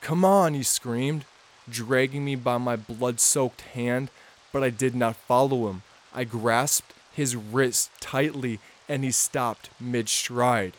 Come 0.00 0.24
on, 0.24 0.52
he 0.52 0.62
screamed, 0.62 1.24
dragging 1.68 2.24
me 2.24 2.36
by 2.36 2.58
my 2.58 2.76
blood 2.76 3.18
soaked 3.20 3.62
hand, 3.62 4.10
but 4.52 4.62
I 4.62 4.70
did 4.70 4.94
not 4.94 5.16
follow 5.16 5.68
him. 5.70 5.82
I 6.14 6.24
grasped 6.24 6.92
his 7.12 7.34
wrist 7.34 7.90
tightly 8.00 8.60
and 8.88 9.02
he 9.02 9.10
stopped 9.10 9.70
mid 9.80 10.08
stride. 10.08 10.74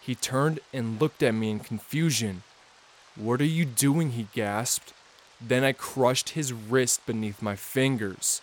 He 0.00 0.14
turned 0.14 0.60
and 0.72 1.00
looked 1.00 1.22
at 1.22 1.34
me 1.34 1.50
in 1.50 1.60
confusion. 1.60 2.44
What 3.16 3.40
are 3.40 3.44
you 3.44 3.64
doing? 3.64 4.12
he 4.12 4.28
gasped. 4.32 4.92
Then 5.40 5.64
I 5.64 5.72
crushed 5.72 6.30
his 6.30 6.52
wrist 6.52 7.04
beneath 7.04 7.42
my 7.42 7.56
fingers. 7.56 8.40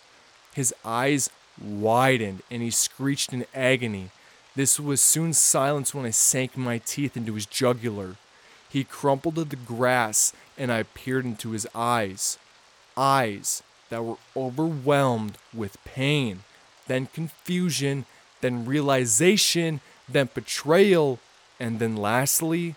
His 0.52 0.74
eyes 0.84 1.30
widened 1.60 2.42
and 2.50 2.62
he 2.62 2.70
screeched 2.70 3.32
in 3.32 3.46
agony. 3.54 4.10
This 4.56 4.80
was 4.80 5.02
soon 5.02 5.34
silenced 5.34 5.94
when 5.94 6.06
I 6.06 6.10
sank 6.10 6.56
my 6.56 6.78
teeth 6.78 7.14
into 7.14 7.34
his 7.34 7.44
jugular. 7.44 8.16
He 8.68 8.84
crumpled 8.84 9.34
to 9.36 9.44
the 9.44 9.54
grass 9.54 10.32
and 10.56 10.72
I 10.72 10.82
peered 10.82 11.26
into 11.26 11.50
his 11.50 11.68
eyes. 11.74 12.38
Eyes 12.96 13.62
that 13.90 14.02
were 14.02 14.16
overwhelmed 14.34 15.36
with 15.52 15.82
pain, 15.84 16.40
then 16.86 17.06
confusion, 17.06 18.06
then 18.40 18.64
realization, 18.64 19.80
then 20.08 20.30
betrayal, 20.34 21.18
and 21.60 21.78
then 21.78 21.94
lastly, 21.94 22.76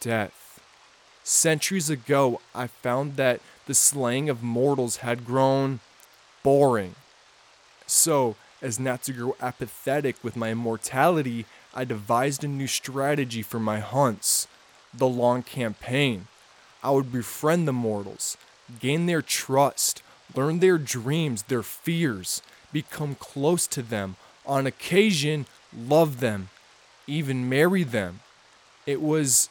death. 0.00 0.60
Centuries 1.24 1.90
ago, 1.90 2.40
I 2.54 2.68
found 2.68 3.16
that 3.16 3.40
the 3.66 3.74
slaying 3.74 4.30
of 4.30 4.42
mortals 4.42 4.98
had 4.98 5.26
grown 5.26 5.80
boring. 6.42 6.94
So, 7.86 8.36
as 8.60 8.78
not 8.78 9.02
to 9.04 9.12
grow 9.12 9.36
apathetic 9.40 10.16
with 10.22 10.36
my 10.36 10.50
immortality, 10.50 11.46
I 11.74 11.84
devised 11.84 12.44
a 12.44 12.48
new 12.48 12.66
strategy 12.66 13.42
for 13.42 13.60
my 13.60 13.80
hunts 13.80 14.48
the 14.92 15.08
long 15.08 15.42
campaign. 15.42 16.26
I 16.82 16.90
would 16.90 17.12
befriend 17.12 17.68
the 17.68 17.72
mortals, 17.72 18.36
gain 18.80 19.06
their 19.06 19.22
trust, 19.22 20.02
learn 20.34 20.60
their 20.60 20.78
dreams, 20.78 21.42
their 21.44 21.62
fears, 21.62 22.42
become 22.72 23.14
close 23.16 23.66
to 23.68 23.82
them, 23.82 24.16
on 24.46 24.66
occasion, 24.66 25.46
love 25.76 26.20
them, 26.20 26.48
even 27.06 27.48
marry 27.48 27.82
them. 27.82 28.20
It 28.86 29.02
was 29.02 29.50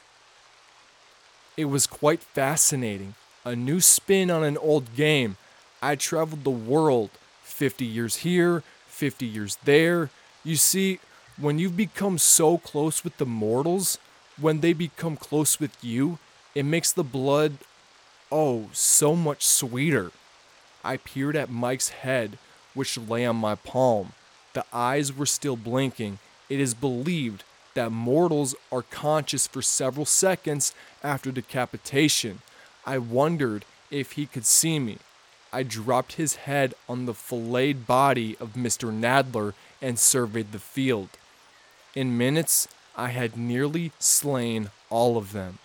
it 1.55 1.65
was 1.65 1.87
quite 1.87 2.21
fascinating. 2.21 3.15
A 3.43 3.55
new 3.55 3.79
spin 3.79 4.29
on 4.29 4.43
an 4.43 4.57
old 4.57 4.95
game. 4.95 5.37
I 5.81 5.95
traveled 5.95 6.43
the 6.43 6.51
world, 6.51 7.09
50 7.43 7.83
years 7.83 8.17
here, 8.17 8.63
50 8.97 9.25
years 9.27 9.57
there. 9.63 10.09
You 10.43 10.55
see, 10.55 10.99
when 11.39 11.59
you've 11.59 11.77
become 11.77 12.17
so 12.17 12.57
close 12.57 13.03
with 13.03 13.17
the 13.17 13.25
mortals, 13.25 13.99
when 14.39 14.61
they 14.61 14.73
become 14.73 15.15
close 15.15 15.59
with 15.59 15.83
you, 15.83 16.17
it 16.55 16.63
makes 16.63 16.91
the 16.91 17.03
blood, 17.03 17.59
oh, 18.31 18.69
so 18.73 19.15
much 19.15 19.45
sweeter. 19.45 20.11
I 20.83 20.97
peered 20.97 21.35
at 21.35 21.51
Mike's 21.51 21.89
head, 21.89 22.39
which 22.73 22.97
lay 22.97 23.23
on 23.25 23.35
my 23.35 23.53
palm. 23.53 24.13
The 24.53 24.65
eyes 24.73 25.15
were 25.15 25.27
still 25.27 25.55
blinking. 25.55 26.17
It 26.49 26.59
is 26.59 26.73
believed 26.73 27.43
that 27.75 27.91
mortals 27.91 28.55
are 28.71 28.81
conscious 28.81 29.45
for 29.45 29.61
several 29.61 30.05
seconds 30.05 30.73
after 31.03 31.31
decapitation. 31.31 32.41
I 32.83 32.97
wondered 32.97 33.65
if 33.91 34.13
he 34.13 34.25
could 34.25 34.45
see 34.45 34.79
me. 34.79 34.97
I 35.51 35.63
dropped 35.63 36.13
his 36.13 36.35
head 36.35 36.73
on 36.89 37.05
the 37.05 37.13
filleted 37.13 37.87
body 37.87 38.35
of 38.39 38.53
Mr. 38.53 38.91
Nadler 38.91 39.53
and 39.81 39.97
surveyed 39.97 40.51
the 40.51 40.59
field. 40.59 41.09
In 41.95 42.17
minutes, 42.17 42.67
I 42.95 43.09
had 43.09 43.37
nearly 43.37 43.91
slain 43.99 44.71
all 44.89 45.17
of 45.17 45.31
them. 45.31 45.59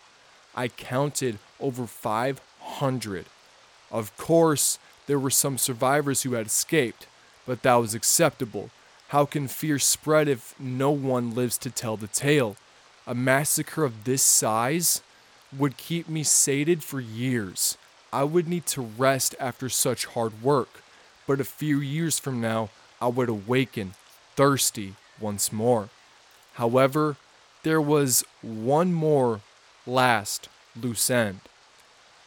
I 0.54 0.68
counted 0.68 1.38
over 1.60 1.86
500. 1.86 3.26
Of 3.90 4.16
course, 4.16 4.78
there 5.06 5.18
were 5.18 5.30
some 5.30 5.58
survivors 5.58 6.22
who 6.22 6.34
had 6.34 6.46
escaped, 6.46 7.06
but 7.46 7.62
that 7.62 7.74
was 7.74 7.94
acceptable. 7.94 8.70
How 9.08 9.24
can 9.24 9.48
fear 9.48 9.78
spread 9.78 10.28
if 10.28 10.54
no 10.58 10.90
one 10.90 11.34
lives 11.34 11.58
to 11.58 11.70
tell 11.70 11.96
the 11.96 12.06
tale? 12.06 12.56
A 13.06 13.14
massacre 13.14 13.84
of 13.84 14.04
this 14.04 14.22
size 14.22 15.02
would 15.56 15.76
keep 15.76 16.08
me 16.08 16.22
sated 16.22 16.82
for 16.82 17.00
years. 17.00 17.76
I 18.12 18.24
would 18.24 18.46
need 18.46 18.66
to 18.66 18.82
rest 18.82 19.34
after 19.40 19.68
such 19.68 20.06
hard 20.06 20.42
work, 20.42 20.82
but 21.26 21.40
a 21.40 21.44
few 21.44 21.80
years 21.80 22.18
from 22.18 22.40
now, 22.40 22.68
I 23.00 23.06
would 23.06 23.28
awaken 23.28 23.94
thirsty 24.36 24.94
once 25.18 25.52
more. 25.52 25.88
However, 26.54 27.16
there 27.62 27.80
was 27.80 28.24
one 28.42 28.92
more 28.92 29.40
last 29.86 30.48
loose 30.80 31.08
end. 31.08 31.40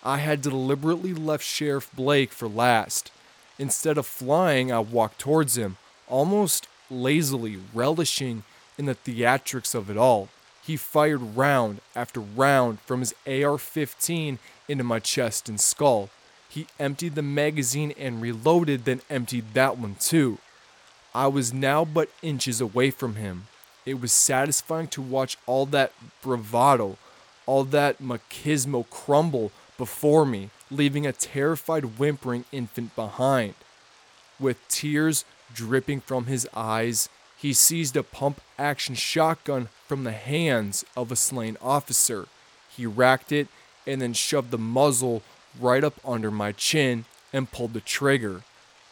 I 0.04 0.18
had 0.18 0.42
deliberately 0.42 1.14
left 1.14 1.44
Sheriff 1.44 1.90
Blake 1.96 2.32
for 2.32 2.48
last. 2.48 3.12
Instead 3.58 3.98
of 3.98 4.06
flying, 4.06 4.72
I 4.72 4.80
walked 4.80 5.20
towards 5.20 5.58
him, 5.58 5.78
almost 6.08 6.68
lazily 6.90 7.60
relishing 7.74 8.44
in 8.78 8.86
the 8.86 8.96
theatrics 8.96 9.74
of 9.74 9.90
it 9.90 9.98
all. 9.98 10.30
He 10.62 10.78
fired 10.78 11.38
round 11.38 11.82
after 11.96 12.20
round 12.20 12.80
from 12.82 13.02
his 13.02 13.14
AR 13.28 13.58
15 13.58 14.40
into 14.68 14.84
my 14.84 15.00
chest 15.00 15.50
and 15.50 15.60
skull. 15.60 16.10
He 16.50 16.68
emptied 16.80 17.16
the 17.16 17.22
magazine 17.22 17.94
and 17.98 18.22
reloaded, 18.22 18.86
then 18.86 19.02
emptied 19.10 19.54
that 19.54 19.78
one 19.78 19.96
too. 19.96 20.38
I 21.14 21.28
was 21.28 21.54
now 21.54 21.86
but 21.86 22.10
inches 22.22 22.62
away 22.62 22.92
from 22.92 23.16
him. 23.16 23.48
It 23.86 24.02
was 24.02 24.12
satisfying 24.12 24.88
to 24.90 25.02
watch 25.02 25.38
all 25.46 25.66
that 25.68 25.94
bravado, 26.22 26.98
all 27.46 27.64
that 27.66 28.02
machismo 28.02 28.90
crumble 28.90 29.52
before 29.78 30.26
me, 30.26 30.50
leaving 30.72 31.06
a 31.06 31.14
terrified, 31.14 32.00
whimpering 32.00 32.46
infant 32.52 32.96
behind. 32.96 33.54
With 34.40 34.68
tears 34.68 35.24
dripping 35.54 36.02
from 36.02 36.26
his 36.26 36.48
eyes, 36.54 37.10
he 37.38 37.54
seized 37.54 37.96
a 37.96 38.04
pump 38.04 38.42
action 38.58 38.96
shotgun 38.96 39.70
from 39.88 40.04
the 40.04 40.12
hands 40.12 40.84
of 40.98 41.12
a 41.12 41.16
slain 41.16 41.58
officer. 41.62 42.28
He 42.70 42.86
racked 42.86 43.32
it 43.32 43.48
and 43.88 44.02
then 44.02 44.14
shoved 44.14 44.52
the 44.52 44.58
muzzle 44.58 45.22
right 45.60 45.84
up 45.84 45.96
under 46.04 46.32
my 46.32 46.52
chin 46.52 47.06
and 47.32 47.52
pulled 47.52 47.74
the 47.74 47.82
trigger. 47.82 48.42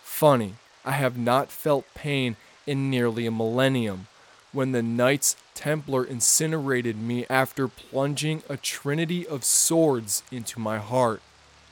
Funny, 0.04 0.56
I 0.86 0.92
have 0.92 1.18
not 1.18 1.52
felt 1.52 1.86
pain 1.94 2.36
in 2.66 2.90
nearly 2.90 3.26
a 3.26 3.32
millennium. 3.32 4.08
When 4.52 4.72
the 4.72 4.84
Knights 4.84 5.36
Templar 5.54 6.04
incinerated 6.04 6.98
me 6.98 7.26
after 7.30 7.68
plunging 7.68 8.44
a 8.50 8.58
trinity 8.58 9.26
of 9.28 9.44
swords 9.44 10.24
into 10.32 10.60
my 10.60 10.78
heart. 10.78 11.22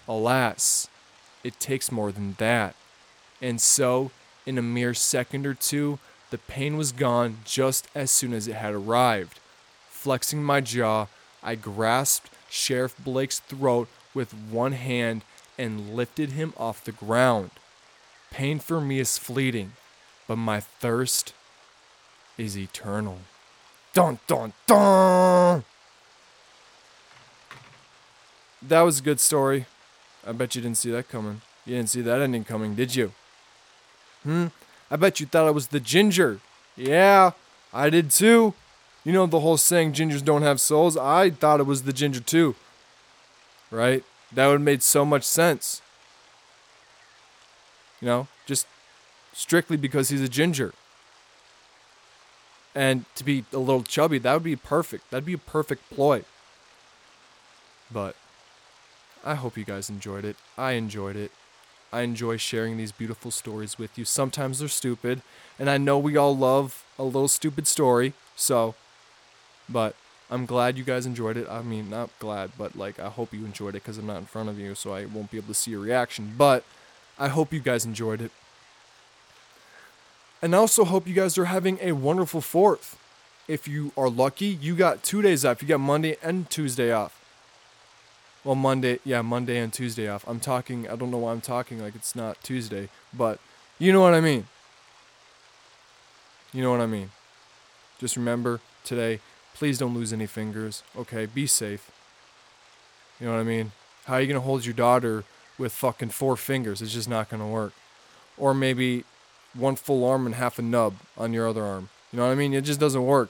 Alas, 0.08 0.88
it 1.44 1.60
takes 1.60 1.92
more 1.92 2.12
than 2.12 2.36
that. 2.38 2.76
And 3.42 3.60
so, 3.60 4.12
in 4.46 4.58
a 4.58 4.62
mere 4.62 4.94
second 4.94 5.46
or 5.46 5.54
two, 5.54 6.00
the 6.30 6.38
pain 6.38 6.78
was 6.78 6.92
gone 6.92 7.40
just 7.44 7.88
as 7.94 8.12
soon 8.12 8.34
as 8.34 8.48
it 8.48 8.56
had 8.56 8.74
arrived. 8.74 9.40
Flexing 9.90 10.44
my 10.44 10.62
jaw, 10.62 11.08
I 11.44 11.56
grasped 11.56 12.30
Sheriff 12.52 12.96
Blake's 13.02 13.40
throat 13.40 13.88
with 14.14 14.34
one 14.34 14.74
hand 14.74 15.24
and 15.58 15.96
lifted 15.96 16.32
him 16.32 16.54
off 16.58 16.84
the 16.84 16.92
ground. 16.92 17.52
Pain 18.30 18.60
for 18.60 18.82
me 18.82 19.00
is 19.00 19.18
fleeting, 19.18 19.72
but 20.28 20.36
my 20.36 20.60
thirst 20.60 21.34
is 22.38 22.58
eternal. 22.58 23.20
Dun 23.94 24.20
dun 24.28 24.52
dun! 24.68 25.64
That 28.62 28.82
was 28.82 29.00
a 29.00 29.04
good 29.04 29.22
story. 29.22 29.66
I 30.28 30.34
bet 30.34 30.54
you 30.54 30.62
didn't 30.62 30.78
see 30.78 30.92
that 30.92 31.08
coming. 31.08 31.42
You 31.66 31.78
didn't 31.78 31.90
see 31.90 32.02
that 32.02 32.22
ending 32.22 32.44
coming, 32.44 32.76
did 32.76 32.96
you? 32.96 33.14
Hmm? 34.24 34.48
I 34.90 34.98
bet 34.98 35.22
you 35.22 35.26
thought 35.26 35.48
I 35.48 35.52
was 35.52 35.68
the 35.68 35.80
ginger. 35.80 36.42
Yeah, 36.76 37.32
I 37.74 37.90
did 37.90 38.12
too. 38.12 38.54
You 39.04 39.12
know 39.12 39.26
the 39.26 39.40
whole 39.40 39.58
saying 39.58 39.94
gingers 39.94 40.24
don't 40.24 40.44
have 40.44 40.62
souls? 40.62 40.96
I 40.96 41.32
thought 41.32 41.60
it 41.60 41.66
was 41.66 41.84
the 41.84 41.94
ginger 41.94 42.20
too. 42.20 42.56
Right? 43.72 44.04
That 44.32 44.48
would 44.48 44.54
have 44.54 44.62
made 44.62 44.84
so 44.84 45.04
much 45.06 45.24
sense. 45.24 45.82
You 48.00 48.08
know, 48.08 48.28
just 48.46 48.68
strictly 49.34 49.78
because 49.78 50.10
he's 50.10 50.22
a 50.22 50.30
ginger. 50.30 50.74
And 52.74 53.06
to 53.16 53.24
be 53.24 53.44
a 53.52 53.58
little 53.58 53.84
chubby, 53.84 54.18
that 54.20 54.34
would 54.34 54.44
be 54.44 54.56
perfect. 54.56 55.10
That'd 55.12 55.26
be 55.26 55.34
a 55.34 55.38
perfect 55.38 55.90
ploy. 55.90 56.24
But 57.92 58.16
I 59.26 59.36
hope 59.36 59.58
you 59.58 59.66
guys 59.66 59.90
enjoyed 59.90 60.26
it. 60.26 60.38
I 60.58 60.74
enjoyed 60.74 61.16
it. 61.16 61.32
I 61.94 62.02
enjoy 62.02 62.38
sharing 62.38 62.78
these 62.78 62.94
beautiful 62.94 63.32
stories 63.32 63.78
with 63.78 63.98
you. 63.98 64.06
Sometimes 64.06 64.60
they're 64.60 64.70
stupid, 64.70 65.22
and 65.60 65.70
I 65.70 65.78
know 65.78 65.98
we 65.98 66.16
all 66.16 66.36
love 66.36 66.86
a 66.98 67.04
little 67.04 67.28
stupid 67.28 67.68
story, 67.68 68.14
so 68.36 68.76
but 69.72 69.96
I'm 70.30 70.46
glad 70.46 70.78
you 70.78 70.84
guys 70.84 71.06
enjoyed 71.06 71.38
it. 71.38 71.48
I 71.50 71.62
mean, 71.62 71.90
not 71.90 72.10
glad, 72.20 72.52
but 72.58 72.76
like 72.76 73.00
I 73.00 73.10
hope 73.10 73.34
you 73.34 73.46
enjoyed 73.46 73.76
it 73.76 73.84
cuz 73.84 73.98
I'm 73.98 74.08
not 74.08 74.18
in 74.18 74.26
front 74.26 74.50
of 74.50 74.60
you, 74.60 74.76
so 74.76 74.94
I 74.94 75.06
won't 75.06 75.32
be 75.32 75.38
able 75.38 75.48
to 75.48 75.54
see 75.54 75.72
your 75.72 75.82
reaction, 75.82 76.34
but 76.38 76.64
I 77.20 77.28
hope 77.28 77.54
you 77.54 77.60
guys 77.60 77.86
enjoyed 77.86 78.22
it. 78.22 78.32
And 80.42 80.56
I 80.56 80.58
also 80.58 80.86
hope 80.86 81.08
you 81.08 81.14
guys 81.14 81.38
are 81.38 81.46
having 81.46 81.78
a 81.82 81.92
wonderful 81.92 82.42
4th. 82.42 82.96
If 83.48 83.68
you 83.68 83.92
are 83.96 84.10
lucky, 84.10 84.48
you 84.48 84.76
got 84.76 85.04
2 85.04 85.22
days 85.22 85.46
off. 85.46 85.62
You 85.62 85.68
got 85.68 85.80
Monday 85.80 86.18
and 86.24 86.50
Tuesday 86.50 86.92
off. 86.92 87.18
Well, 88.44 88.56
Monday, 88.56 89.00
yeah, 89.06 89.22
Monday 89.22 89.60
and 89.60 89.72
Tuesday 89.72 90.08
off. 90.08 90.24
I'm 90.28 90.40
talking, 90.40 90.88
I 90.90 90.96
don't 90.96 91.12
know 91.12 91.20
why 91.20 91.32
I'm 91.32 91.42
talking 91.42 91.80
like 91.80 91.94
it's 91.94 92.16
not 92.16 92.42
Tuesday, 92.42 92.90
but 93.14 93.40
you 93.78 93.92
know 93.94 94.02
what 94.02 94.16
I 94.16 94.22
mean. 94.22 94.48
You 96.52 96.64
know 96.64 96.72
what 96.72 96.82
I 96.82 96.88
mean. 96.88 97.12
Just 98.00 98.18
remember 98.18 98.60
today, 98.84 99.20
please 99.54 99.78
don't 99.78 99.94
lose 99.94 100.14
any 100.14 100.28
fingers, 100.28 100.84
okay? 100.98 101.26
Be 101.26 101.48
safe. 101.48 101.92
You 103.20 103.28
know 103.28 103.34
what 103.34 103.40
I 103.40 103.44
mean? 103.44 103.72
How 104.06 104.16
are 104.16 104.22
you 104.22 104.28
going 104.28 104.40
to 104.40 104.46
hold 104.46 104.66
your 104.66 104.74
daughter 104.74 105.24
with 105.58 105.72
fucking 105.74 106.10
four 106.10 106.36
fingers? 106.36 106.82
It's 106.82 106.94
just 106.94 107.10
not 107.10 107.30
going 107.30 107.42
to 107.42 107.48
work. 107.48 107.74
Or 108.38 108.54
maybe 108.54 109.04
one 109.54 109.76
full 109.76 110.04
arm 110.04 110.26
and 110.26 110.36
half 110.36 110.58
a 110.58 110.62
nub 110.62 110.96
on 111.18 111.34
your 111.34 111.48
other 111.48 111.64
arm. 111.64 111.90
You 112.12 112.18
know 112.18 112.26
what 112.26 112.32
I 112.32 112.36
mean? 112.36 112.54
It 112.54 112.62
just 112.62 112.80
doesn't 112.80 113.06
work. 113.06 113.30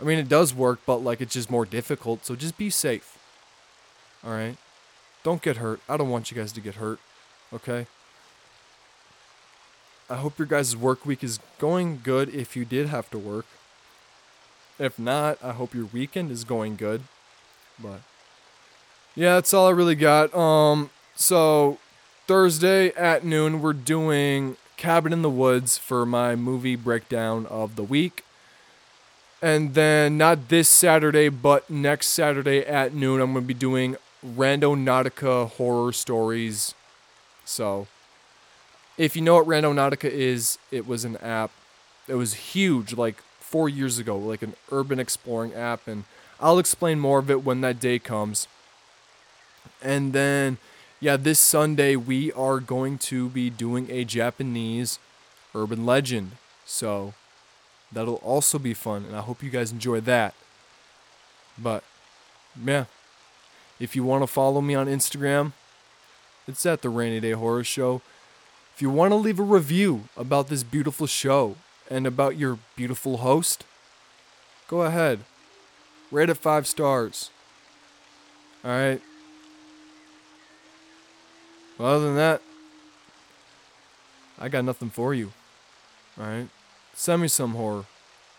I 0.00 0.04
mean, 0.04 0.18
it 0.18 0.28
does 0.28 0.54
work, 0.54 0.80
but 0.86 0.98
like 0.98 1.20
it's 1.20 1.34
just 1.34 1.50
more 1.50 1.66
difficult, 1.66 2.24
so 2.24 2.34
just 2.34 2.56
be 2.56 2.70
safe. 2.70 3.18
All 4.24 4.32
right? 4.32 4.56
Don't 5.22 5.42
get 5.42 5.58
hurt. 5.58 5.80
I 5.88 5.96
don't 5.96 6.08
want 6.08 6.30
you 6.30 6.36
guys 6.36 6.52
to 6.52 6.60
get 6.60 6.76
hurt. 6.76 6.98
Okay? 7.52 7.86
I 10.08 10.16
hope 10.16 10.38
your 10.38 10.46
guys' 10.46 10.76
work 10.76 11.04
week 11.04 11.22
is 11.22 11.38
going 11.58 12.00
good 12.02 12.34
if 12.34 12.56
you 12.56 12.64
did 12.64 12.88
have 12.88 13.10
to 13.10 13.18
work. 13.18 13.46
If 14.80 14.98
not, 14.98 15.38
I 15.44 15.52
hope 15.52 15.74
your 15.74 15.84
weekend 15.86 16.30
is 16.32 16.42
going 16.42 16.74
good. 16.74 17.02
But 17.78 18.00
yeah, 19.14 19.34
that's 19.34 19.54
all 19.54 19.68
I 19.68 19.70
really 19.70 19.94
got. 19.94 20.34
Um 20.34 20.90
so 21.14 21.78
Thursday 22.26 22.88
at 22.94 23.24
noon 23.24 23.60
we're 23.60 23.74
doing 23.74 24.56
Cabin 24.76 25.12
in 25.12 25.20
the 25.20 25.30
Woods 25.30 25.76
for 25.76 26.06
my 26.06 26.34
movie 26.34 26.74
breakdown 26.74 27.44
of 27.46 27.76
the 27.76 27.82
week. 27.82 28.24
And 29.42 29.74
then 29.74 30.16
not 30.16 30.48
this 30.48 30.68
Saturday, 30.68 31.28
but 31.28 31.68
next 31.68 32.08
Saturday 32.08 32.60
at 32.60 32.94
noon 32.94 33.20
I'm 33.20 33.32
going 33.32 33.44
to 33.44 33.48
be 33.48 33.54
doing 33.54 33.96
Randonautica 34.26 35.50
horror 35.50 35.92
stories. 35.92 36.74
So, 37.44 37.86
if 38.98 39.16
you 39.16 39.22
know 39.22 39.34
what 39.34 39.46
Randonautica 39.46 40.10
is, 40.10 40.58
it 40.70 40.86
was 40.86 41.04
an 41.04 41.16
app. 41.18 41.50
It 42.06 42.14
was 42.14 42.34
huge, 42.34 42.94
like 42.94 43.22
four 43.50 43.68
years 43.68 43.98
ago, 43.98 44.16
like 44.16 44.42
an 44.42 44.54
urban 44.70 45.00
exploring 45.00 45.52
app, 45.54 45.88
and 45.88 46.04
I'll 46.38 46.60
explain 46.60 47.00
more 47.00 47.18
of 47.18 47.30
it 47.30 47.44
when 47.44 47.60
that 47.62 47.80
day 47.80 47.98
comes. 47.98 48.46
And 49.82 50.12
then, 50.12 50.58
yeah, 51.00 51.16
this 51.16 51.40
Sunday 51.40 51.96
we 51.96 52.30
are 52.32 52.60
going 52.60 52.96
to 52.98 53.28
be 53.28 53.50
doing 53.50 53.90
a 53.90 54.04
Japanese 54.04 55.00
urban 55.52 55.84
legend. 55.84 56.32
So, 56.64 57.14
that'll 57.90 58.22
also 58.22 58.60
be 58.60 58.72
fun, 58.72 59.04
and 59.04 59.16
I 59.16 59.20
hope 59.20 59.42
you 59.42 59.50
guys 59.50 59.72
enjoy 59.72 60.00
that. 60.02 60.32
But, 61.58 61.82
yeah. 62.64 62.84
If 63.80 63.96
you 63.96 64.04
want 64.04 64.22
to 64.22 64.28
follow 64.28 64.60
me 64.60 64.76
on 64.76 64.86
Instagram, 64.86 65.54
it's 66.46 66.64
at 66.64 66.82
the 66.82 66.88
Rainy 66.88 67.18
Day 67.18 67.32
Horror 67.32 67.64
Show. 67.64 68.00
If 68.76 68.80
you 68.80 68.90
want 68.90 69.10
to 69.10 69.16
leave 69.16 69.40
a 69.40 69.42
review 69.42 70.04
about 70.16 70.48
this 70.48 70.62
beautiful 70.62 71.08
show 71.08 71.56
and 71.90 72.06
about 72.06 72.36
your 72.36 72.58
beautiful 72.76 73.18
host, 73.18 73.64
go 74.68 74.82
ahead. 74.82 75.20
Rate 76.10 76.30
it 76.30 76.36
five 76.36 76.66
stars. 76.66 77.30
All 78.64 78.70
right. 78.70 79.00
Well, 81.78 81.94
other 81.94 82.04
than 82.06 82.16
that, 82.16 82.42
I 84.38 84.48
got 84.48 84.64
nothing 84.64 84.90
for 84.90 85.14
you. 85.14 85.32
All 86.18 86.26
right. 86.26 86.48
Send 86.94 87.22
me 87.22 87.28
some 87.28 87.54
horror. 87.54 87.84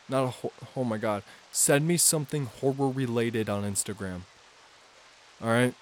Not 0.07 0.23
a 0.23 0.27
ho- 0.27 0.53
oh 0.75 0.83
my 0.83 0.97
god. 0.97 1.23
Send 1.51 1.87
me 1.87 1.97
something 1.97 2.45
horror 2.45 2.89
related 2.89 3.49
on 3.49 3.63
Instagram. 3.63 4.21
All 5.41 5.49
right. 5.49 5.73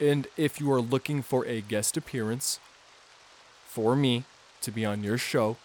And 0.00 0.26
if 0.36 0.60
you 0.60 0.70
are 0.72 0.80
looking 0.80 1.22
for 1.22 1.44
a 1.46 1.60
guest 1.60 1.96
appearance 1.96 2.60
for 3.66 3.96
me 3.96 4.24
to 4.62 4.70
be 4.70 4.84
on 4.84 5.02
your 5.02 5.18
show, 5.18 5.56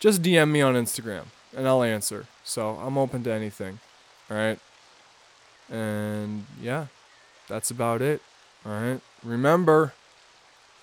just 0.00 0.22
DM 0.22 0.50
me 0.50 0.60
on 0.62 0.74
Instagram 0.74 1.24
and 1.56 1.68
I'll 1.68 1.82
answer. 1.82 2.26
So 2.42 2.70
I'm 2.70 2.98
open 2.98 3.22
to 3.24 3.32
anything. 3.32 3.78
All 4.30 4.36
right. 4.36 4.58
And 5.70 6.46
yeah, 6.60 6.86
that's 7.48 7.70
about 7.70 8.02
it. 8.02 8.22
All 8.64 8.72
right. 8.72 9.00
Remember, 9.22 9.92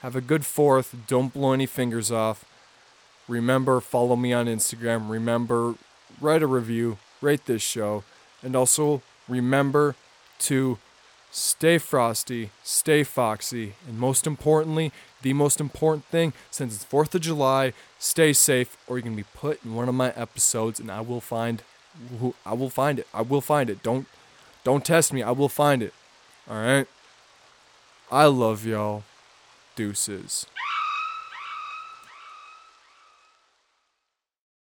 have 0.02 0.16
a 0.16 0.22
good 0.22 0.46
fourth. 0.46 0.96
Don't 1.08 1.34
blow 1.34 1.52
any 1.54 1.66
fingers 1.66 2.12
off. 2.12 2.46
Remember, 3.28 3.82
follow 3.82 4.16
me 4.16 4.32
on 4.32 4.46
Instagram. 4.46 5.10
Remember, 5.10 5.76
write 6.22 6.44
a 6.44 6.48
review, 6.48 6.98
rate 7.20 7.46
this 7.46 7.62
show. 7.62 8.04
And 8.42 8.56
also, 8.56 9.02
remember 9.28 9.96
to 10.40 10.78
stay 11.32 11.78
frosty, 11.78 12.52
stay 12.64 13.04
foxy, 13.04 13.74
and 13.88 14.00
most 14.00 14.26
importantly, 14.26 14.94
the 15.22 15.34
most 15.34 15.60
important 15.60 16.06
thing, 16.06 16.34
since 16.52 16.76
it's 16.76 16.86
4th 16.86 17.16
of 17.16 17.22
July, 17.22 17.74
stay 18.00 18.34
safe 18.34 18.78
or 18.88 18.98
you're 18.98 19.10
to 19.10 19.16
be 19.16 19.26
put 19.34 19.64
in 19.66 19.76
one 19.76 19.90
of 19.90 19.96
my 19.96 20.12
episodes 20.12 20.80
and 20.80 20.92
I 20.92 21.02
will 21.02 21.22
find 21.22 21.64
who 22.20 22.36
I 22.46 22.54
will 22.54 22.70
find 22.70 23.00
it. 23.00 23.08
I 23.14 23.22
will 23.22 23.42
find 23.42 23.70
it. 23.70 23.82
Don't 23.82 24.08
don't 24.64 24.86
test 24.86 25.14
me. 25.14 25.24
I 25.24 25.32
will 25.32 25.50
find 25.50 25.82
it. 25.82 25.94
All 26.50 26.58
right? 26.58 26.88
I 28.12 28.26
love 28.26 28.66
y'all. 28.66 29.04
Deuces. 29.76 30.46